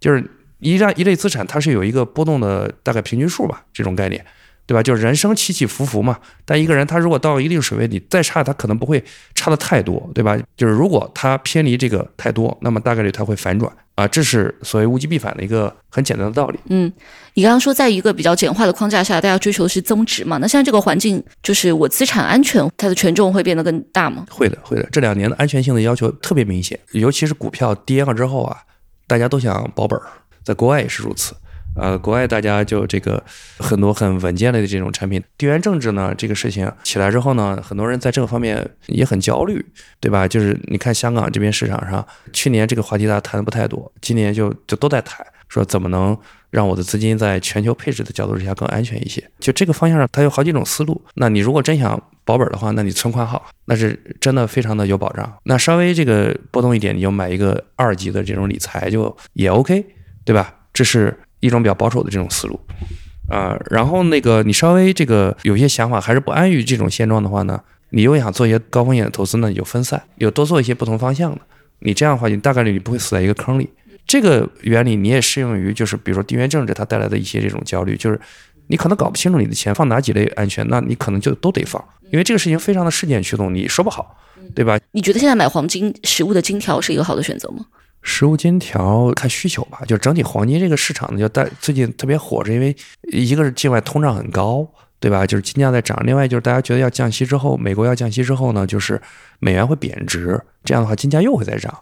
[0.00, 4.24] 就是一让一类资产它是有一个波动的大概平均数吧，这种概念。
[4.66, 4.82] 对吧？
[4.82, 6.18] 就是人生起起伏伏嘛。
[6.44, 9.02] 但一个人他如果到一定水位，你再差，他可能不会
[9.34, 10.36] 差的太多，对吧？
[10.58, 14.08] 就是如果他偏离这个太多，那么大概率他会反转啊。
[14.08, 16.58] 这是所谓物极必反的一个很简单的道理。
[16.68, 16.92] 嗯，
[17.34, 20.38] 你刚刚说在一个比较简化的框架下，大家追求的是增值嘛？
[20.38, 24.24] 那现在这个环境，就是我资产安全，它的权重会变得更大吗？
[24.30, 24.88] 会的，会的。
[24.92, 28.56] 这两年的安全性的要求特别明显，尤其是股票跌了之后啊，
[29.06, 30.06] 大家都想保本儿，
[30.44, 31.34] 在国外也是如此。
[31.78, 33.22] 呃，国外大家就这个
[33.58, 39.64] 很多很稳健类的这种产品，地缘政治呢这个事情起来之后呢，很多人在这个方面也很焦虑，
[40.00, 40.26] 对吧？
[40.26, 46.16] 就是你看香港这边市场上，去年这个话题大家谈的不太多，今年就就都在谈，说怎么能
[46.50, 49.22] 让我的资金在全球配置的角度之下更安全一些？
[49.38, 51.00] 就这个方向上，它有好几种思路。
[51.14, 55.32] 那你如果真想保本的话，那你存款好，那是真的非常的有保障。
[55.44, 59.84] 那稍微这个波动一点，你就买一个二级的这种理财就也 OK，
[60.24, 60.54] 对吧？
[60.72, 62.58] 这是一种比较保守的这种思路。
[63.28, 67.60] 啊，然后那个你稍微这个有些想法还是不安于这种现状的话呢，
[67.90, 71.40] 你又想做一些高风险的投资呢，你就分散，有多做一些不同方向的。
[71.80, 73.68] 你这样的话，你大概率你不会死在一个坑里。
[74.06, 78.18] 这个原理你也适用于，就是比如说地缘政治它带来的一些这种焦虑，就是
[78.68, 84.16] 你可能搞不清楚你的钱放哪几类安全，那你可能就都得放，因为这个事情非常的事件驱动，你说不好，
[84.54, 84.80] 对吧？
[84.92, 87.66] 你觉得现在买黄金实物的金条是一个好的选择吗？
[88.02, 92.74] 实物金条看需求吧，就整体黄金这个市场呢，就大最近特别火，是因为
[93.12, 94.66] 一个是境外通胀很高，
[95.00, 95.26] 对吧？
[95.26, 99.00] 就是金价在涨，另外就是大家觉得要降息之后，美国要降息之后呢，就是
[99.40, 101.76] 美元会贬值，这样的话金价又会再涨，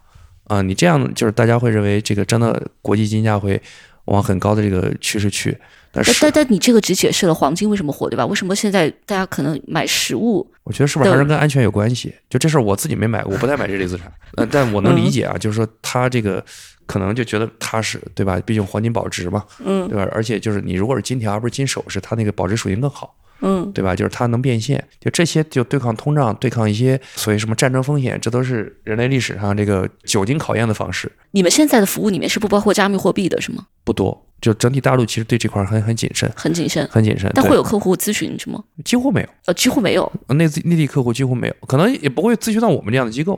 [0.45, 3.61] 啊，你这样就是大家会认为这个真的国际金价会
[4.05, 5.57] 往很高的这个趋势去。
[6.05, 8.25] 但但但你这个只解释了黄金为什么火，对吧？
[8.25, 10.45] 为什么现在大家可能买实物？
[10.63, 12.13] 我觉得是不是还是跟安全有关系？
[12.29, 14.11] 就这事儿我自己没买过，我不太买这类资产。
[14.35, 16.43] 呃，但我能理解啊，就是说他这个
[16.85, 18.39] 可能就觉得踏实，对吧？
[18.45, 20.07] 毕竟黄金保值嘛，嗯对吧？
[20.11, 23.95] 而且就是你如果是金条而不是金首饰，它那个保值属性更好，嗯对吧？
[23.95, 31.09] 就是它能变现，就这些就对抗通胀、对抗一些所谓什么战争风险，这都是人类历史上这个久经考验的方式。
[31.31, 33.65] 你们现在的服务里面是不包括加密货币的，是吗？
[33.83, 37.31] 不多，就整体大陆其实对这块儿很很谨慎，很谨慎，很谨慎。
[37.33, 38.63] 但会有客户咨询是吗？
[38.83, 40.11] 几乎没有，呃，几乎没有。
[40.29, 43.33] 内地内地客户几乎没有，可能也不会咨询到我们这样的机构，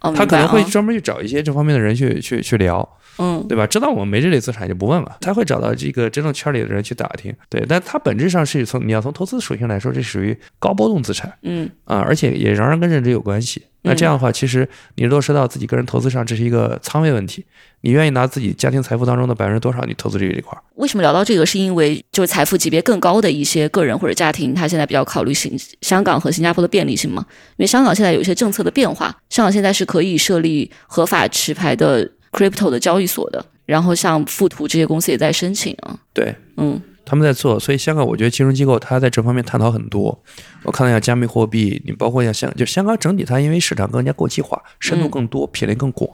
[0.00, 2.88] 哦，他可能会专门去找一些这方面的人去去去聊。
[3.18, 3.66] 嗯对吧？
[3.66, 7.34] 知道我们没这类资产就不问了，他会找到这个真正圈里的人去打听。
[7.50, 13.62] 对，但它本质上是从你要从投资属性来说，这属于高波动资产嗯啊，而且也仍然跟认知有关系。
[13.82, 17.46] 那这样的话，其实你落实到自己个人投资上，这是一个仓位问题。
[17.80, 20.60] 你愿意拿自己家庭财富当中的百分之多少，你投资这一块儿？
[20.74, 21.46] 为什么聊到这个？
[21.46, 27.24] 是因为就是财富级别更高的一些个人或者家庭，他现在比较考虑新香港和新加坡的便利性嘛？
[27.56, 35.98] 因为香港现在有一些政策的变化，香港现在是可以设立合法持牌的 crypto 的交易所的，然后像富途这些公司也在申请啊。
[36.12, 36.78] 对，嗯
[37.10, 40.16] 他们在做，所以香港我觉得金融机构它在这方面探讨很多。
[40.62, 46.08] 我看了一下加密货币，你包括像香，就香港整体它因为市场更加国际化，深度更多，品类更广，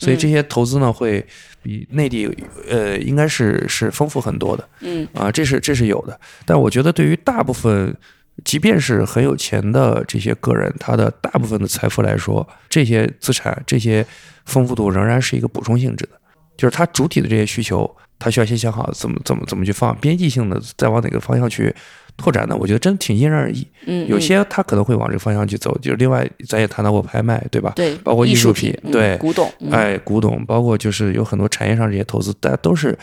[0.00, 1.24] 所以这些投资呢会
[1.62, 2.28] 比内地
[2.68, 6.20] 呃应该是是丰富很多的嗯啊，这是这是有的。
[6.44, 7.96] 但我觉得对于大部分，
[8.44, 14.04] 即便是很有钱的这些个人，他的大部分的财富来说，这些资产这些
[14.46, 16.20] 丰富度仍然是一个补充性质的，
[16.56, 17.88] 就是它主体的这些需求。
[18.22, 21.74] 他需要先想好怎么怎么怎么去放，边际性的再往哪个方向去
[22.16, 22.56] 拓展呢？
[22.56, 23.66] 我觉得真的挺因人而异。
[23.86, 27.72] 嗯，有嗯些他可能会往这个方向去走，就是另外咱也谈到过拍卖，对吧？
[27.74, 32.96] 对，包括艺术术品嗯对古董，嗯哎，古董，包括就是有很多产业上这些投资，大家都是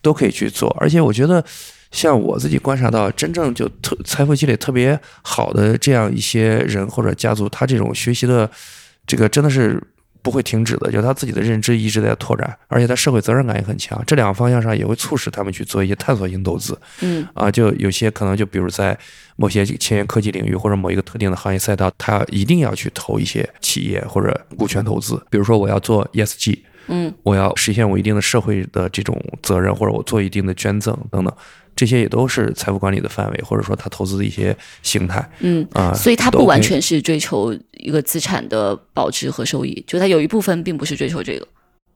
[0.00, 0.70] 都可以去做。
[0.78, 1.44] 而且我觉得，
[1.90, 8.48] 像我自己观察到，真正就特财富积累特别好的这样一些人或者家族，他这种学习的
[9.08, 9.82] 这个真的是。
[10.22, 14.02] 不会停止的，就是他自己的认知一直在拓展，而且他社会责任感也很强。
[14.06, 16.78] 这两个方向上也会促使他们去做一些探索性投资。
[17.00, 18.96] 嗯啊，就有些可能就比如在
[19.36, 25.20] 某些前沿科技领域或者某一个特定的行业赛道，他一定要去投一些企业或者股权投资。
[25.28, 31.34] 比如说我要做 ESG，嗯我要实现我一定的社会的这种责任，或者我做一定的捐赠等等，
[31.74, 35.66] 这些也都是财富管理的范围，或者说他投资的一些形态嗯。
[35.72, 35.92] 啊。
[35.94, 41.46] 所以它不完全是追求一个资产的保值和收益，就它有一部分并不是追求这个。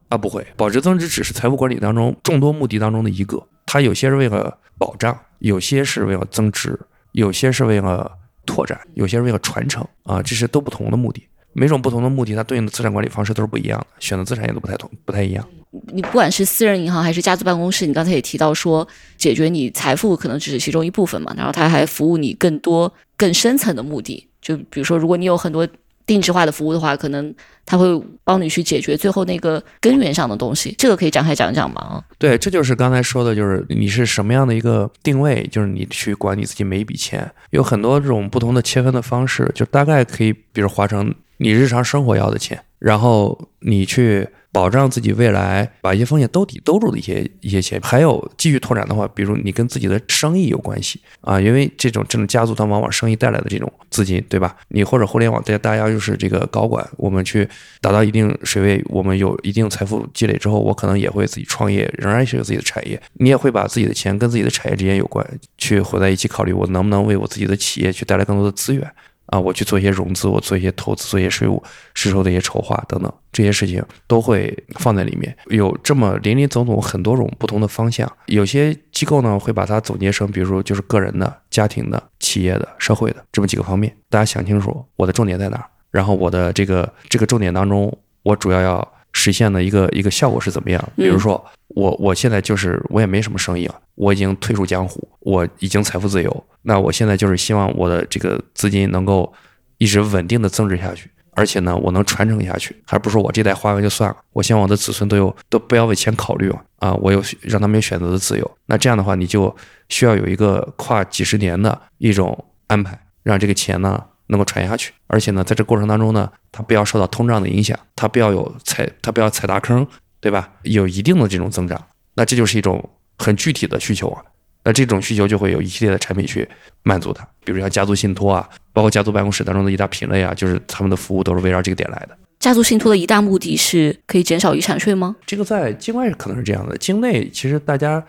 [0.09, 3.45] 啊，不会，保值增值只是财富管理当中众多目的当中的一个。
[3.65, 6.79] 它有些是为了保障，有些是为了增值，
[7.11, 8.09] 有些是为了
[8.45, 11.27] 拓展，有些是为了传承啊，这是都不同的目的。
[11.51, 15.45] 每种不同的目的，它对应的资产管理方式都是不一样的，选择资产也都不太同，不太一样。
[15.93, 24.27] 你不管是私人银行还是家族办公室，你刚才也提到说，解决你财富可能只是其中一部分嘛，然后它还服务你更多更深层的目的。
[24.41, 25.67] 就比如说，如果你有很多
[26.05, 27.33] 定制化的服务的话，可能
[27.65, 27.85] 它会
[28.23, 30.73] 帮你去解决最后那个根源上的东西。
[30.77, 32.01] 这个可以展开讲讲吗？
[32.17, 44.25] 对，这就是刚才说的，就是你是什么样的一个定位，就是你去管你自己每一笔钱，有很多这种不同的切分的方式，就大概可以，比如划成你日常生活要的钱，然后你去
[44.57, 54.57] 保障自己未来把一些风险兜底兜住的一些一些钱，还有继续拓展的话，比如你跟自己的生意有关系啊，因为这种这种家族它往往生意带来的这种资金，对吧？
[54.69, 57.47] 你或者互联网大大家又是这个高管，我们去
[57.81, 65.23] 达到一定水位，我们有一定财富积累之后，我可能也会自己创业，仍然是有自己的产业，你也会把自己的钱跟自己的产业之间有关，
[65.59, 68.91] 去混在一起考虑，我能不能为我自己的企业去带来更多的资源。
[69.27, 71.61] 啊，我去做一些融资，我做一些投资，做一些税务
[71.93, 75.35] 税收的一些筹划等等，这些事情都会放在里面。
[75.47, 83.93] 有这么林林总总很多种不同的方向，有些机构呢会把它总结成，比如说就是个人的、家庭的、企业的、社会的这么几个方面。
[84.09, 90.81] 大家想清楚我的重点在哪儿，然后我的这个这个重点当中，我主要要实现的一个一个效果是怎么样？
[90.95, 91.43] 比如说
[91.77, 96.45] 我我现在就是我也没什么生意了，我已经退出江湖，我已经财富自由。
[96.63, 99.31] 那我现在就是希望我的这个资金能够
[99.77, 104.17] 一直稳定的增值下去，而且呢，我能传承下去，还不是说我这代花完就算了。
[104.33, 108.57] 我希望我的子孙都有都不要为钱考虑嘛，啊，我有让他们有选择的自由。
[108.65, 109.55] 那这样的话，你就
[109.89, 119.87] 需要有一个跨几十年的一种安排，让这个钱呢能够传下去，而且呢，在这过程当中呢，它不要受到通胀的影响，它不要有踩，它不要踩大坑，
[120.19, 120.49] 对吧？
[120.63, 121.81] 有一定的这种增长，
[122.15, 124.21] 那这就是一种很具体的需求啊。
[124.63, 126.45] 那这种需求就会有一系列的产品去
[126.83, 132.17] 满足它，比如像家族信托啊，包括家族办公室当中的一大品类啊，就是他们的服务都是围绕这个点来的。
[132.39, 135.15] 家族信托的一大目的是可以减少遗产税吗？
[135.25, 138.03] 这个在境外可能是这样的，境内其实大家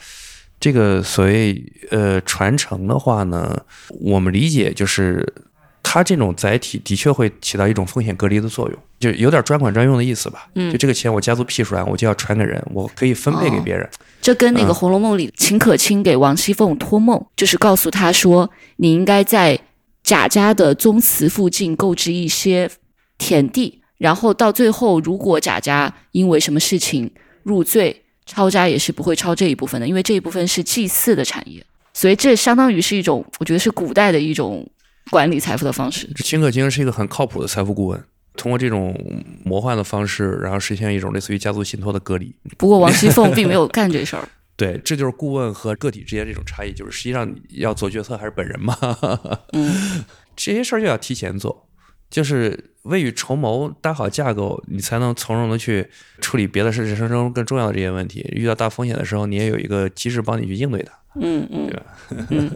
[0.58, 3.56] 这个所谓呃传承的话呢，
[4.00, 5.24] 我们理解就是
[5.90, 10.46] 它这种载体的确会起到一种风险隔离的作用，就有点专款专用的意思吧。
[10.54, 13.88] 嗯，就这个钱我家族批出来，我就要传给人，我可以分配给别人。
[14.20, 19.58] 这跟那个《红楼梦》里秦可卿给王熙凤托梦，就是告诉她说，你应该在
[20.02, 22.70] 贾家的宗祠附近购置一些
[23.16, 27.10] 田地，然后到最后，如果贾家因为什么事情
[27.44, 31.64] 入罪，抄家也是不会抄这一部分的，因为这一部分是祭祀的产业，
[31.94, 34.68] 所以这相当于是一种，我觉得是古代的一种
[35.10, 36.08] 管理财富的方式。
[36.16, 38.04] 秦可卿是一个很靠谱的财富顾问。
[38.36, 38.96] 通过这种
[39.44, 42.32] 魔幻的方式，然后实现一种类似于家族信托的隔离。
[42.56, 44.28] 不过王熙凤并没有干这事儿。
[44.54, 48.76] 对，这就是顾问和个体之间这种差异，就是实际上要做决策还是本人嘛。
[49.52, 50.04] 嗯，
[50.36, 51.68] 这些事儿就要提前做，
[52.08, 55.88] 就是未雨绸缪，搭好架构，你才能从容的去
[56.20, 58.24] 处理别的事，人生中更重要的这些问题。
[58.32, 60.92] 遇到大风险的时候，你也有一个机制帮你去应对它。
[61.20, 62.26] 嗯嗯，对吧？
[62.30, 62.50] 嗯。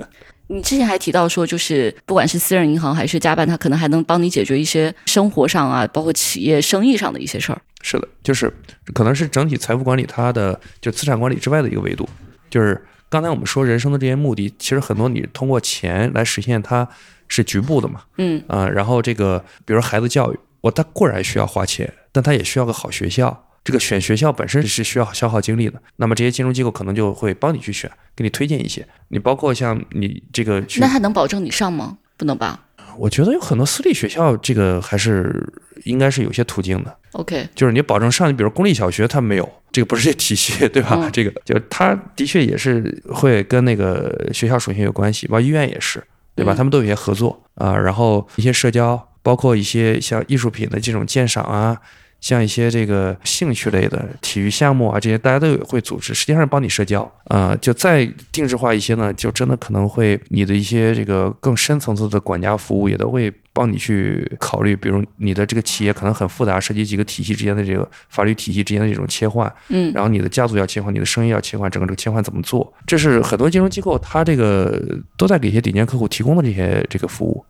[0.52, 7.60] 你之前还提到说，就是不管是私人银行还是家办，它可能还能帮你解决一些生活上啊，包括企业生意上的一些事儿。
[7.80, 8.52] 是的，就是
[8.92, 12.06] 可能是整体财富管理它的就资产管理之外的一个维度。
[12.50, 16.86] 就是刚才我们说人生的这些目的，其实很多你通过钱来实现，它
[17.28, 18.02] 是局部的嘛。
[18.18, 23.46] 嗯啊，然后这个比如孩子教育，我他固然需要花钱，但他也需要个好学校。
[23.64, 28.86] 这个选学校本身是需要消耗精力的，那么这些金融机构可能就会帮你去选，给你推荐一些。
[29.08, 31.98] 你包括像你这个，那他能保证你上吗？
[32.16, 32.60] 不能吧？
[32.98, 35.50] 我觉得有很多私立学校，这个还是
[35.84, 36.94] 应该是有些途径的。
[37.12, 41.08] OK，就是你保证上，你比如公立小学，它没有这个不是这体系，对吧？
[41.12, 46.02] 这个就它的确也是会跟那个学校属性有关系，包括医院也是，
[46.34, 46.52] 对吧？
[46.54, 51.80] 他们都有些合作啊，然后一些社交，包括一些像艺术品的这种鉴赏啊。
[52.22, 57.54] 像一些这个兴趣类的体育项目啊，这些大家都有会组织，实际上是帮你社交啊。
[57.60, 64.76] 就再定制化一些呢，就真的可能会你的一些这个更深层次的管家服务也都会帮你去考虑。
[64.76, 72.72] 比如你的这个企业可能很复杂，涉及几个体系之间的这个法律体系之间的这种切换，嗯，然后你的家族要切换，你的生意要切换，整个这个切换怎么做？
[72.86, 74.80] 这是很多金融机构它这个
[75.16, 77.44] 都在给一些顶尖客户提供的这些这个服务。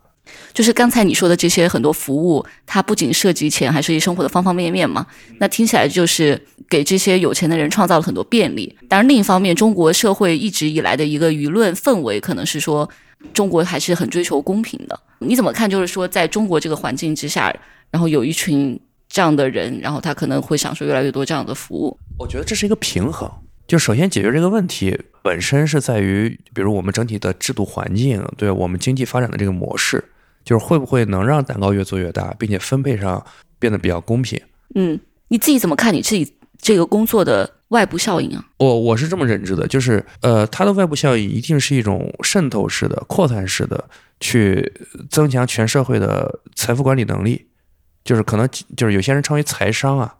[0.53, 5.05] 就是刚才你说的这些很多服务，它不仅涉及钱，还涉及生活的方方面面嘛。
[5.39, 8.75] 那听起来就是给这些有钱的人创造了很多便利。
[8.87, 12.89] 当然，另一方面，中国社会一直以来的一个舆论氛围，可能是说
[13.33, 14.99] 中国还是很追求公平的。
[15.19, 15.69] 你怎么看？
[15.69, 17.53] 就是说，在中国这个环境之下，
[17.91, 21.97] 然后有一群这样的人，然后他可能会享受越来越多这样的服务。
[22.17, 23.29] 我觉得这是一个平衡。
[23.67, 30.03] 就首先解决这个问题本身是在于，比如我们整体的制度环境，对我们经济发展的这个模式。
[30.45, 33.25] 就是会不会能让蛋糕越做越大，并且分配上
[33.59, 34.37] 变得比较公平？
[34.75, 34.99] 嗯，
[35.29, 38.45] 你自己怎么看你自己这个工作的外部效应啊？
[38.57, 43.89] 我我是这么认知的，就是呃，它的外部效应一定是一种渗透式的、扩散式的，
[44.19, 44.69] 去
[45.09, 47.47] 增强全社会的财富管理能力。
[48.03, 48.45] 就是可能
[48.75, 50.13] 就是有些人称为财商啊。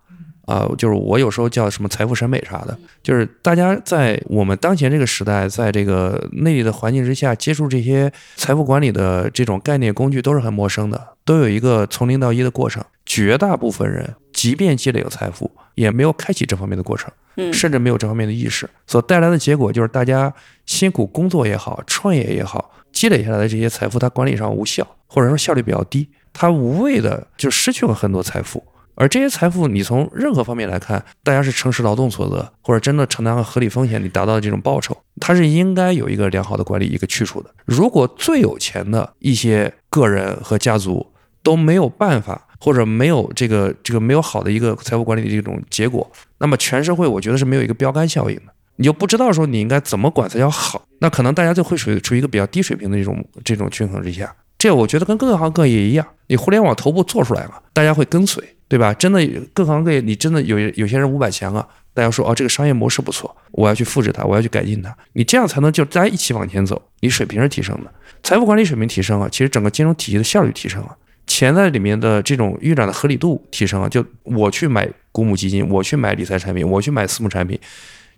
[0.45, 12.83] 啊，就是我有时候叫什么财富审美啥的，就是大家在我们当前这个时代，在这个内地的环境之下，接触这些财富管理的这种概念工具都是很陌生的，都有一个从零到一的过程。
[13.05, 17.11] 绝大部分人，即便积累了财富，也没有开启这方面的过程，
[17.51, 20.33] 甚至没有这方面的意识，所带来的结果就是大家
[20.65, 28.63] 辛苦工作也好，创业也好，积累下来的这些财富，它管理上无效，或者说效率比较低，它无谓的就失去了很多财富。
[28.95, 37.49] 而这些财富，你从任何方面来看，大家是诚实劳动所得，或者真的承担了合理风险，你达到的这种报酬，它是应该有一个良好的管理一个去处的。
[37.65, 41.05] 如果最有钱的一些个人和家族
[41.41, 54.33] 都没有办法，或者没有这个这个没有好的一个财富管理的这种结果，那么全社会我觉得是没有一个标杆效应的，你就不知道说你应该怎么管才叫好，那可能大家就会处于处于一个比较低水平的这种这种均衡之下。
[54.57, 58.41] 这我觉得跟各行各业一样，你互联网头部做出来了，大家会跟随，
[58.73, 58.91] 对吧？
[58.95, 61.63] 真的各行各业，你真的有有些人五百强啊，
[61.93, 67.93] 大家说哦这个商业模式不错，我要去复制它，我要去改进它，你这样才能就大家一起往前走，你水平是提升的，
[68.23, 70.97] 财富管理水平提升了，其实整个金融体系的效率提升了，
[71.27, 77.59] 钱在里面的这种运转的合理度提升了，就我去买公募基金，我去买理财产品，我去买私募产品。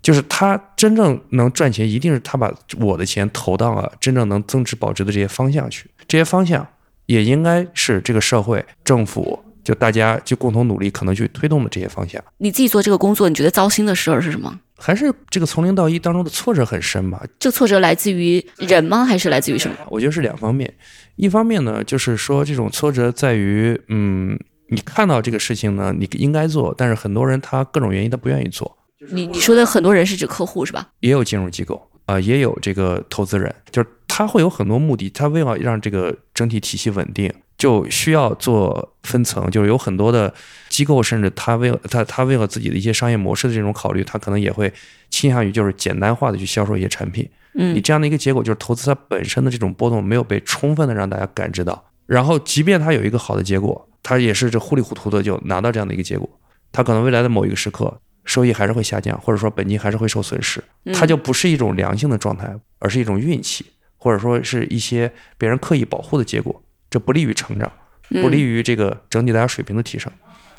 [0.01, 2.49] 就是他真正能赚钱，一定是他把
[2.79, 5.89] 我的钱投到了真正能增值保值的这些方向去。
[6.07, 6.65] 这些方向
[7.07, 12.23] 也应该是这个社会、政府就大家就共同努力，可能去推动的这些方向。
[12.37, 14.59] 你自己做这个工作，你觉得糟心的事儿是什么？
[14.77, 17.21] 还是这个从零到一当中的挫折很深吧？
[17.39, 19.03] 这挫折来自于人吗？
[19.03, 19.75] 还是来自于什么？
[19.89, 20.71] 我觉得是两方面。
[21.15, 24.37] 一方面呢，就是说这种挫折在于，嗯，
[24.69, 28.77] 你看到这个事情呢，你应该做，但是很多人他各种原因他不愿意做。
[29.09, 30.89] 你你说的很多人是指客户是吧？
[30.99, 40.33] 也有金融机构啊，也有这个投资人，就是他会有很多目的，他为了让这个整体体系稳定，就需要做分层，就是有很多的
[40.69, 44.71] 机构，甚至他为了他他为了自己的一些商业模式的这种考虑，他可能也会
[45.09, 47.27] 倾向于就是简单化的去销售一些产品。
[47.55, 56.29] 嗯，你这样的一个结果就是投资它本身的这种波动没有被充分的让大家感知到，然后即便它有一个好的结果，它也是这糊里糊涂的就拿到这样的一个结果，
[56.71, 57.99] 它可能未来的某一个时刻。
[58.25, 60.63] 收益还是会下降，或者说本金还是会受损失，
[60.93, 63.65] 它就不是一种良性的状态，而是一种运气，
[63.97, 67.71] 或者说是一些别人刻意保护的结果，这不利于成长，
[68.09, 70.11] 不利于这个整体大家水平的提升。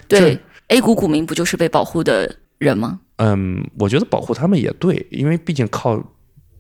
[0.09, 0.39] 对
[0.69, 3.01] ，A 股股民不就是被保护的人吗？
[3.17, 6.03] 嗯，我觉得保护他们也对，因为毕竟靠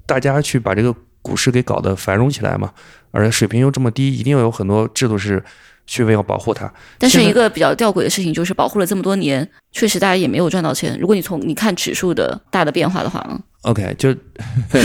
[0.04, 2.72] 大家去把这个股市给搞得繁荣起来嘛，
[3.12, 5.42] 而且水平又这么低，一定要有很多制度是。
[5.86, 10.98] 去为了保护它，但是一个比较吊诡的事情就是，保护了这么多年，确实大家也没有赚到钱。
[10.98, 13.24] 如果你从你看指数的大的变化的话
[13.62, 14.12] ，OK，就
[14.70, 14.82] 对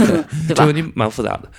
[0.55, 0.55] 吧？
[0.55, 1.49] 这问题蛮复杂的。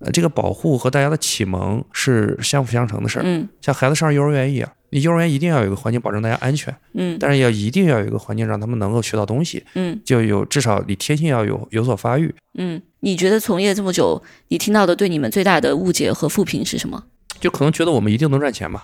[0.00, 3.22] 呃，这个保护和大家的启蒙是相辅相成的事儿。
[3.24, 6.74] 嗯，像孩子上幼儿园一样，你幼儿园一定要有一个环境保证大家安全。
[6.94, 9.64] 嗯，但是要一定要有一个环境让他们能够学到东西。
[9.74, 12.34] 嗯，就有至少你天性要有有所发育。
[12.58, 17.02] 嗯，你觉得从业这么久，你听到的对你们最大的误解和负评是什么？
[17.44, 18.80] 就可能觉得我们一定能赚钱嘛，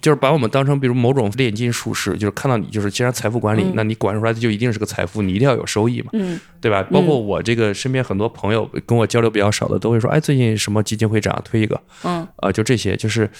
[0.00, 6.82] 就是把我们当成比如某种炼金术士，就是看到你就是既然财富管理，那你管出来的就一定是个财富，你一定要有收益嘛，嗯，对吧？
[6.90, 13.30] 包括我这个身边很多朋友跟我交流比较少的，都会说，哎，最近什么基金会涨，推一个，嗯，啊，就这些，就是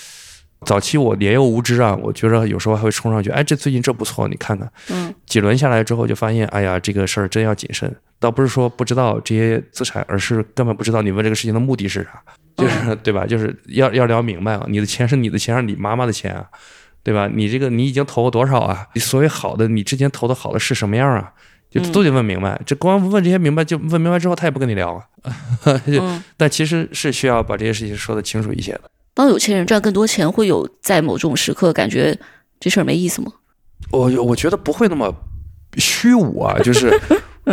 [0.65, 12.23] 早期我年幼无知啊，我觉得有时候还会冲上去，哎，这最近这不错，你看看，嗯，几轮下来之后就发现，哎呀，这个事儿真要谨慎，倒不是说不知道这些资产，而是根本不知道你问这个事情的目的是啥。
[12.57, 13.25] 就是对吧？
[13.25, 16.45] 就是要要聊明白啊，你的钱是你的钱，是你妈妈的钱啊，
[17.05, 17.31] 对吧？
[17.33, 18.85] 你这个你已经投了多少啊？
[18.95, 21.33] 你所谓好的，你之前投的好的是什么样啊？
[21.71, 22.61] 就都得问明白。
[22.67, 25.79] 这光问这些明白，就问明白之后，他也不跟你聊啊。
[25.87, 26.03] 就
[26.37, 28.83] 但其实是需要把这些事情说的清楚一些的。
[29.19, 32.17] 帮有钱人赚更多钱，会有在某种时刻感觉
[32.61, 33.33] 这事儿没意思吗？
[33.91, 35.13] 我我觉得不会那么
[35.77, 36.97] 虚无啊，就是。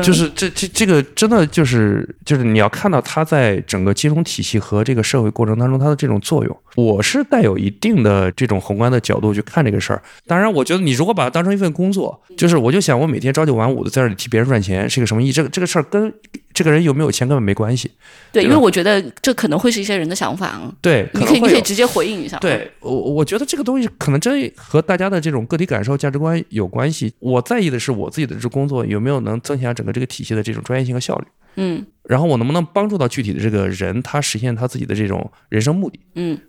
[0.03, 10.03] 就是这这这个真的就是就是你要看到它在整个金融体系和这个社会过程当中它的这种作用，我是带有一定的这种宏观的角度去看这个事儿。
[10.27, 15.31] 当然，我觉得你如果把它当成一份工作，就是我就想我每天朝九晚五的在这里替别人赚钱是一个什么意义？
[15.31, 16.13] 这个这个事儿跟。
[16.55, 17.91] 这个人有没有钱根本没关系，
[18.31, 20.73] 对，因为我觉得这可能会是一些人的想法啊。
[20.81, 22.37] 对，你可以你可以直接回应一下。
[22.37, 27.13] 对我，我觉得这个东西可能真和大家的这种个体感受、价值观有关系。
[27.19, 31.25] 我在意的是我自己的这工作有没有能增强整个这个体系的这种专业性和效率。
[31.57, 35.99] 嗯，然后我能不能帮助到具体的这个人，他实现他自己的这种人生目的？
[36.15, 36.39] 嗯，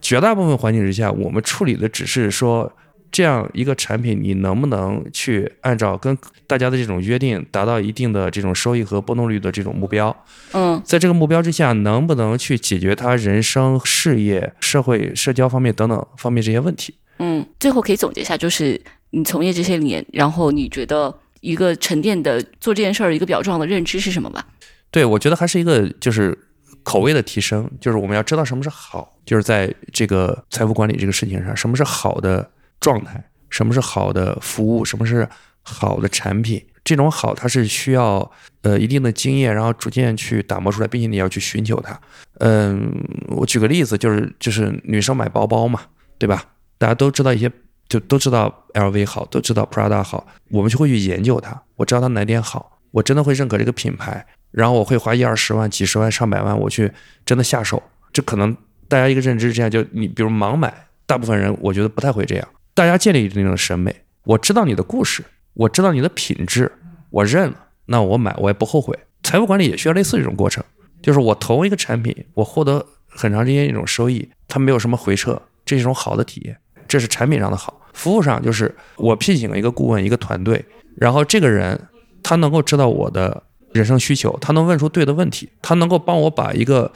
[0.00, 2.72] 绝大部分环境之下，我们处理的只是说。
[3.12, 10.24] 这样一个产品，你能不能去按照跟大家的这种约定，达到一定的这种收益和波动率的这种目标？
[10.52, 16.94] 嗯，在这个目标之下，能不能去解决他人生、事业、社会、社交方面等等方面这些问题？
[17.18, 24.42] 嗯，最后可以总结一下，就是你从业这些年，然后你觉得一个沉淀的做这件事儿一个比较重要的认知是什么吧？
[24.90, 26.36] 对，我觉得还是一个就是
[26.82, 32.50] 口味的提升，就是我们要知道什么是好，就是在这个财富管理这个事情上，什么是好的。
[32.82, 34.84] 状态，什么是好的服务？
[34.84, 35.26] 什么是
[35.62, 36.62] 好的产品？
[36.84, 38.28] 这种好，它是需要
[38.62, 41.98] 呃一定的经验，然后逐渐去打磨出来，并且你要去寻求它。
[42.40, 42.92] 嗯，
[43.28, 45.80] 我举个例子，就是就是女生买包包嘛，
[46.18, 46.44] 对吧？
[46.76, 47.48] 大家都知道一些，
[47.88, 51.62] 就都知道 LV 好，都知道 Prada 好，我们就会去研究它。
[51.76, 56.92] 我知道它哪点好，我真的会认可这个品牌，然后我会花一二十万、几十万、上百万，我去
[57.24, 57.80] 真的下手。
[58.12, 58.56] 这可能。
[58.88, 60.74] 大家一个认知是这样，就你比如盲买，
[61.06, 62.46] 大部分人我觉得不太会这样。
[62.74, 63.94] 大家建立一定的审美，
[64.24, 66.72] 我知道你的故事，我知道你的品质，
[67.10, 67.56] 我认了，
[67.86, 68.98] 那我买我也不后悔。
[69.22, 70.64] 财富管理也需要类似这种过程，
[71.02, 76.56] 就是我投一个产品，我获得很长时间一种收益，它没有什么回撤，这是一种好的体验，
[76.88, 77.78] 这是产品上的好。
[77.92, 80.64] 服务上就是我聘请了一个顾问，一个团队，
[80.96, 81.78] 然后这个人
[82.22, 83.42] 他能够知道我的
[83.72, 86.90] 人生需求，他能问出对的问题，他能够帮我把一个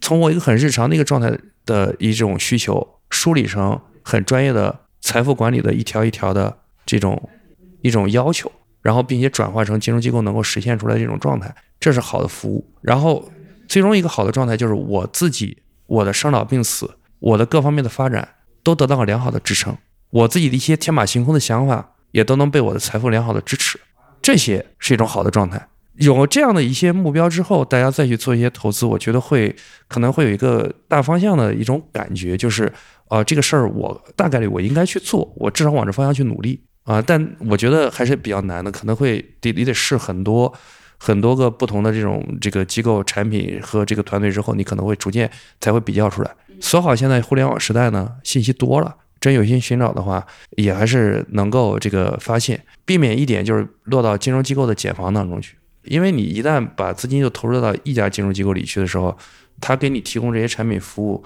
[0.00, 1.30] 从我一个很日常的一个状态
[1.66, 4.80] 的一种需求梳理成很专业的。
[5.02, 7.28] 财富管理的一条一条的这种
[7.82, 8.50] 一种要求，
[8.80, 12.64] 然后并且转化成金融机构能够实现出来这种状态，这是好的服务。
[12.80, 13.28] 然后
[13.68, 16.88] 最终一个好的状态就是我自己我的生老病死，
[17.18, 18.26] 我的各方面的发展
[18.62, 19.76] 都得到了良好的支撑，
[20.10, 23.80] 我自己的一些天马行空的想法也都能被我的财富良好的支持，
[24.22, 25.68] 这些是一种好的状态。
[25.96, 29.54] 有这样的一些目标之后，大家再去做一些投资，我觉得会
[29.88, 32.72] 可能会有一个大方向的一种感觉，就是。
[33.12, 37.02] 啊，这个事儿我大概率我应该去做，我至少往这方向去努力啊。
[37.02, 40.50] 但我觉得还是比较难的，可能会得你得试很多
[40.96, 46.34] 很多个不同的这种这个机构产品和这个团队之后，你可能会逐渐才会比较出来。
[46.58, 55.54] 说好现在互联网时代呢，信息多了，真有心寻找的话，也还是能够这个发现，避免一点就是落到金融机构的茧房当中去。
[55.84, 59.14] 因为你一旦把资金就投入到一家金融机构里去的时候，
[59.60, 61.22] 他给你提供这些产品服务。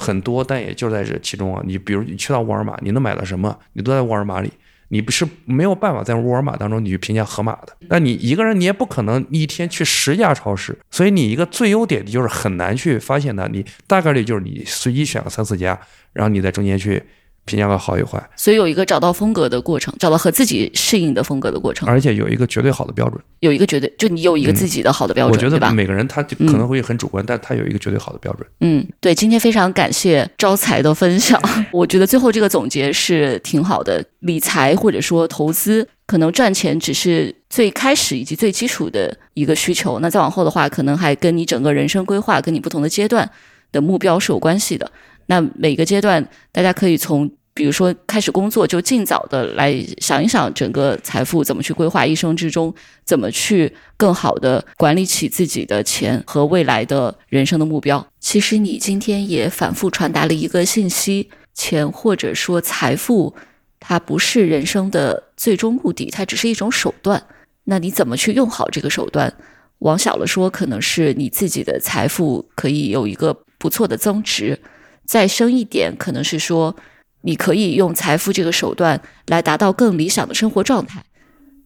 [0.00, 1.62] 很多，但也就在这其中啊。
[1.66, 3.56] 你比如你去到沃尔玛，你能买到什么？
[3.74, 4.50] 你都在沃尔玛里，
[4.88, 7.76] 你不是没有办法在沃尔玛当中你去评价盒马的。
[7.88, 13.46] 那你一个人你也不可能一天去十家超市，所以你一个最优点就是很难去发现它。
[13.46, 15.78] 你大概率就是你随机选个三四家，
[16.12, 17.02] 然后你在中间去。
[17.50, 28.46] 评价个好与坏，所以有一个找到风格的过程，找到和自己适应的风格的过程，而且有一个绝对好的标准，有一个绝对就你有一个自己的好的标准，我觉得每个人他可能会很主观，但他有一个绝对好的标准。
[28.60, 31.40] 嗯，对，今天非常感谢招财的分享，
[31.72, 34.04] 我觉得最后这个总结是挺好的。
[34.20, 43.28] 理财或者说投资，可能赚钱只是最开始以及最基础的一个需求，那再往后的话，可能还跟你整个人生规划、跟你不同的阶段
[43.72, 44.92] 的目标是有关系的。
[45.24, 46.22] 那每个阶段，
[46.52, 52.72] 大家可以从，比如说开始工作，就尽早的来想一想整个财富怎么去规划，一生之中
[53.04, 58.06] 怎么去更好的管理起自己的钱和未来的人生的目标。
[58.20, 63.34] 其实你今天也反复传达了一个信息：钱或者说财富，
[63.80, 67.22] 它不是人生的最终目的，它只是一种手段。
[67.64, 69.32] 那你怎么去用好这个手段？
[69.80, 74.60] 往小了说，可能是你自己的财富可以有一个不错的增值。
[75.06, 76.76] 再深一点，可能是说，
[77.22, 81.02] 你可以用财富这个手段来达到更理想的生活状态。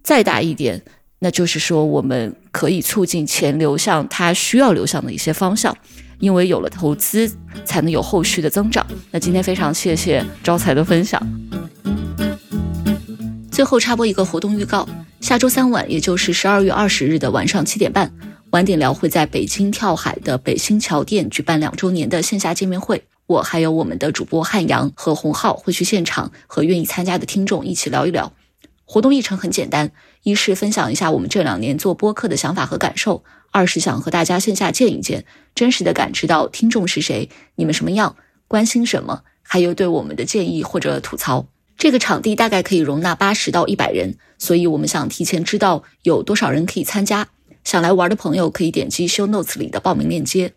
[0.02, 0.82] 再大一点，
[1.20, 5.74] 那就是说，我们可以促进钱流向它需要流向的一些方向，
[6.18, 7.30] 因为有了投资，
[7.64, 8.86] 才能有后续的增长。
[9.10, 11.20] 那今天非常谢谢招财的分享。
[13.50, 14.86] 最后插播一个活动预告：
[15.20, 18.12] 下周三晚，也就是十二月二十日的晚上七点半，
[18.50, 23.02] 晚点聊会在北京跳海的北新桥店举办两周年的线下见面会。
[23.26, 28.32] 我还有我们的主播汉阳和洪浩会去现场和愿意参加的听众一起聊一聊。
[28.84, 29.92] 活动议程很简单：
[30.24, 38.14] 一是分享一下我们这两年做播客的想法和感受；二是想和大家线下见一见，真实的感知到听众是谁，你们什么样，
[38.46, 41.46] 关心什么，还有对我们的建议或者吐槽。
[41.78, 47.28] 这个场地大概可以容纳八十到一百人，所以我们想提前知道有多少人可以参加。
[47.64, 50.52] 想来玩的朋友可以点击 show notes 里的报名链接。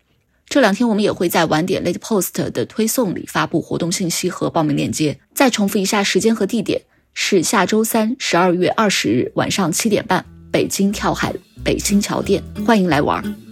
[0.48, 5.18] 这两天我们也会在晚点 Late Post 的推送里发布活动信息和报名链接。
[5.34, 6.80] 再重复一下时间和地点，
[7.12, 13.47] 是下周三十二月二十日晚上七点半，北京跳海北新桥店，欢迎来玩。